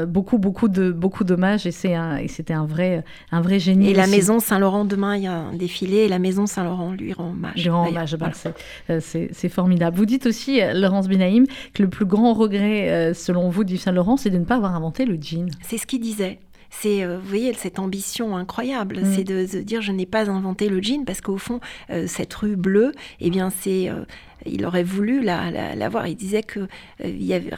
[0.08, 3.90] beaucoup, beaucoup, de, beaucoup d'hommages et c'est un et c'était un vrai, un vrai génie.
[3.90, 7.12] Et la maison Saint-Laurent, demain, il y a un défilé, et la maison Saint-Laurent lui
[7.12, 7.62] rend hommage.
[7.62, 8.16] Lui rend hommage,
[8.90, 9.96] euh, c'est formidable.
[9.96, 13.80] Vous dites aussi, euh, Laurence Benaïm, que le plus grand regret, euh, selon vous, d'Yves
[13.80, 15.48] Saint-Laurent, c'est de ne pas avoir inventé le jean.
[15.62, 16.38] C'est ce qu'il disait
[16.70, 19.14] c'est, vous voyez, cette ambition incroyable, mm.
[19.14, 21.60] c'est de, dire je n'ai pas inventé le jean parce qu'au fond,
[22.06, 23.90] cette rue bleue, eh bien, c'est
[24.44, 26.06] il aurait voulu la, la, voir.
[26.06, 26.66] Il disait que euh,
[27.04, 27.50] il y avait,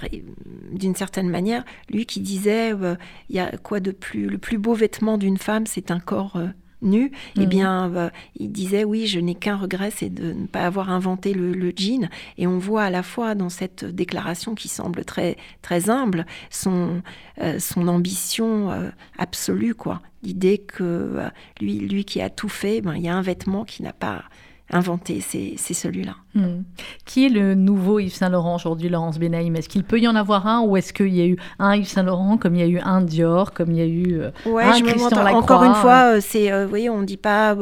[0.72, 2.96] d'une certaine manière, lui qui disait, euh,
[3.28, 6.36] il y a quoi de plus, le plus beau vêtement d'une femme, c'est un corps
[6.36, 6.48] euh,
[6.83, 7.47] nu, eh mhm.
[7.47, 11.35] bien, euh, il disait oui, je n'ai qu'un regret, c'est de ne pas avoir inventé
[11.35, 12.09] le, jean.
[12.37, 17.03] Et on voit à la fois dans cette déclaration qui semble très très humble son
[17.41, 20.01] euh, son ambition euh, absolue, quoi.
[20.22, 23.83] L'idée que lui lui qui a tout fait, ben il y a un vêtement qui
[23.83, 24.24] n'a pas
[24.70, 26.16] inventé, c'est celui-là.
[26.34, 26.62] Hmm.
[27.04, 29.56] Qui est le nouveau Yves Saint-Laurent aujourd'hui, Laurence Benaïm?
[29.56, 31.88] Est-ce qu'il peut y en avoir un ou est-ce qu'il y a eu un Yves
[31.88, 34.74] Saint-Laurent comme il y a eu un Dior, comme il y a eu euh, un
[34.74, 37.56] je Christian Lacroix Encore une fois, euh, c'est, euh, vous voyez, on ne dit pas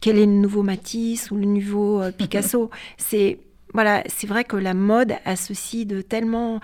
[0.00, 2.70] quel est le nouveau Matisse ou le nouveau Picasso.
[2.96, 3.38] c'est
[3.74, 6.60] voilà, c'est vrai que la mode associe de tellement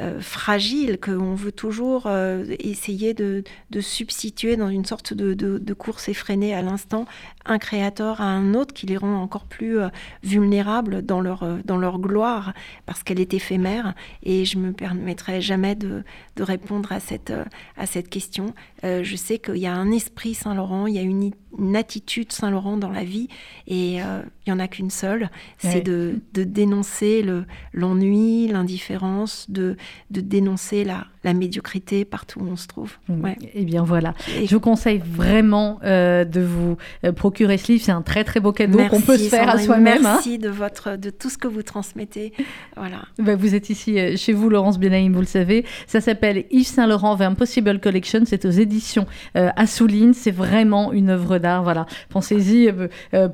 [0.00, 3.42] euh, fragile, qu'on veut toujours euh, essayer de,
[3.80, 7.04] substituer dans une sorte de, course effrénée à l'instant
[7.44, 9.88] un créateur à un autre qui les rend encore plus euh,
[10.22, 12.52] vulnérables dans leur, dans leur gloire
[12.86, 13.94] parce qu'elle est éphémère.
[14.22, 16.04] Et je me permettrai jamais de,
[16.38, 17.32] répondre à cette,
[17.76, 18.54] à cette question.
[18.84, 21.32] je sais qu'il y a un esprit Saint-Laurent, il y a une,
[21.74, 23.28] attitude Saint-Laurent dans la vie
[23.66, 27.24] et il n'y en a qu'une seule, c'est de, dénoncer
[27.72, 29.76] l'ennui, l'indifférence, de,
[30.10, 32.92] de dénoncer la, la, médiocrité partout où on se trouve.
[33.08, 33.24] Mm.
[33.24, 33.36] Ouais.
[33.42, 34.14] Et eh bien voilà.
[34.44, 37.84] Je vous conseille vraiment euh, de vous euh, procurer ce livre.
[37.84, 40.06] C'est un très très beau cadeau qu'on peut se faire à soi-même.
[40.06, 40.14] Hein.
[40.14, 42.32] Merci de votre de tout ce que vous transmettez.
[42.76, 43.02] Voilà.
[43.18, 45.64] Ben, vous êtes ici euh, chez vous, Laurence Benaïm, vous le savez.
[45.86, 48.20] Ça s'appelle Yves Saint Laurent The Impossible Collection.
[48.24, 50.14] C'est aux éditions Assouline.
[50.14, 51.62] C'est vraiment une œuvre d'art.
[51.62, 51.86] Voilà.
[52.08, 52.72] Pensez-y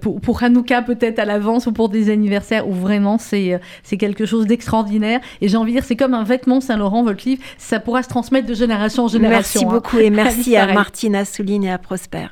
[0.00, 3.96] pour, pour Hanouka peut-être peut-être à l'avance ou pour des anniversaires où vraiment c'est c'est
[3.96, 5.20] quelque chose d'extraordinaire.
[5.40, 8.08] Et j'ai envie de dire, c'est comme un vêtement Saint-Laurent, votre livre, ça pourra se
[8.08, 9.60] transmettre de génération en génération.
[9.60, 9.68] Merci hein.
[9.70, 12.26] beaucoup et merci à Martine Assouline et à Prosper.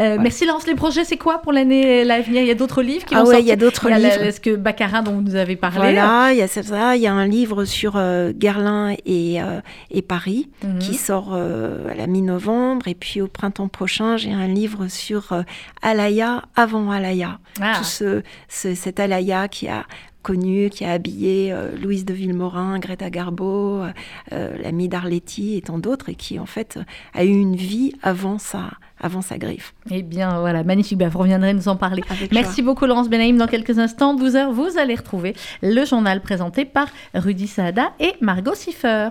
[0.00, 0.66] Euh, Merci Laurence.
[0.66, 3.18] Les projets, c'est quoi pour l'année à venir Il y a d'autres livres qui ah
[3.22, 4.22] vont ouais, sortir il y a d'autres livres.
[4.22, 6.96] Est-ce que Baccarat, dont vous nous avez parlé Voilà, il y a ça.
[6.96, 10.78] Il y a un livre sur euh, Guerlain et, euh, et Paris Mhm.
[10.78, 12.88] qui sort euh, à la mi-novembre.
[12.88, 15.42] Et puis au printemps prochain, j'ai un livre sur euh,
[15.82, 17.38] Alaya avant Alaya.
[17.60, 17.74] Ah.
[17.78, 19.84] Tout ce, ce- cet Alaya qui a
[20.22, 23.90] connu, qui a habillé euh, Louise de Villemorin, Greta Garbo, euh,
[24.32, 26.78] euh, l'amie d'Arletty et tant d'autres, et qui en fait
[27.14, 29.74] a eu une vie avant sa, avant sa griffe.
[29.90, 30.98] Eh bien, voilà, magnifique.
[30.98, 32.02] Ben, vous reviendrez nous en parler.
[32.10, 33.36] Avec Merci beaucoup, Laurence Benaïm.
[33.36, 38.14] Dans quelques instants, 12 heures, vous allez retrouver le journal présenté par Rudy Saada et
[38.20, 39.10] Margot Siffer.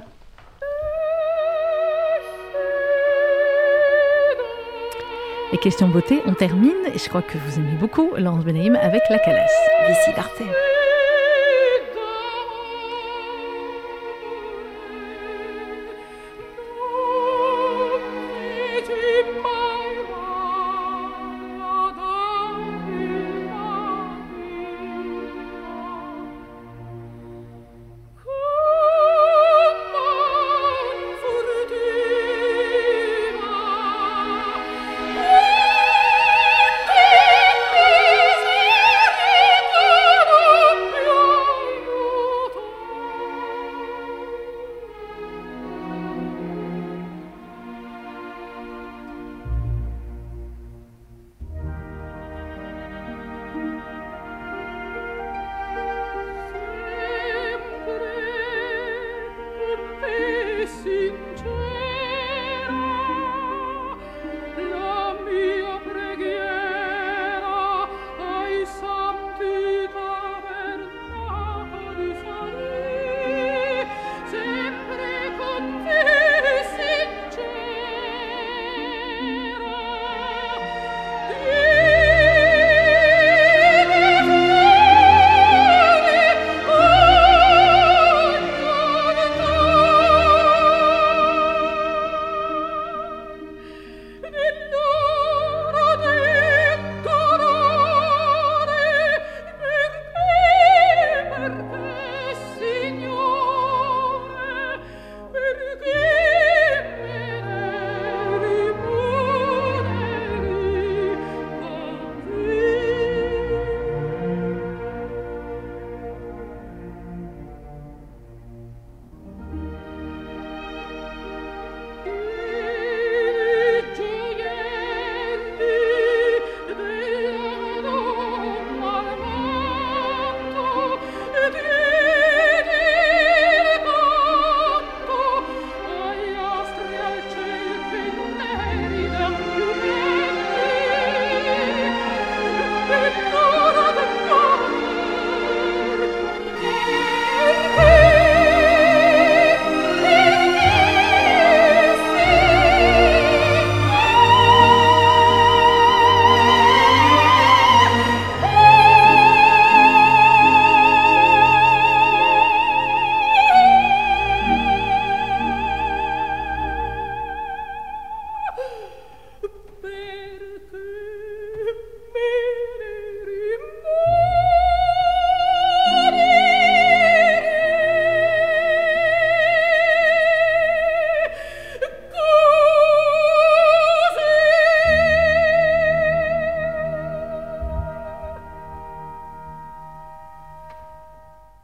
[5.52, 6.72] Les questions beauté, on termine.
[6.94, 9.52] Et je crois que vous aimez beaucoup Laurence Benaïm avec la calasse.
[9.88, 10.44] Vici d'Arte.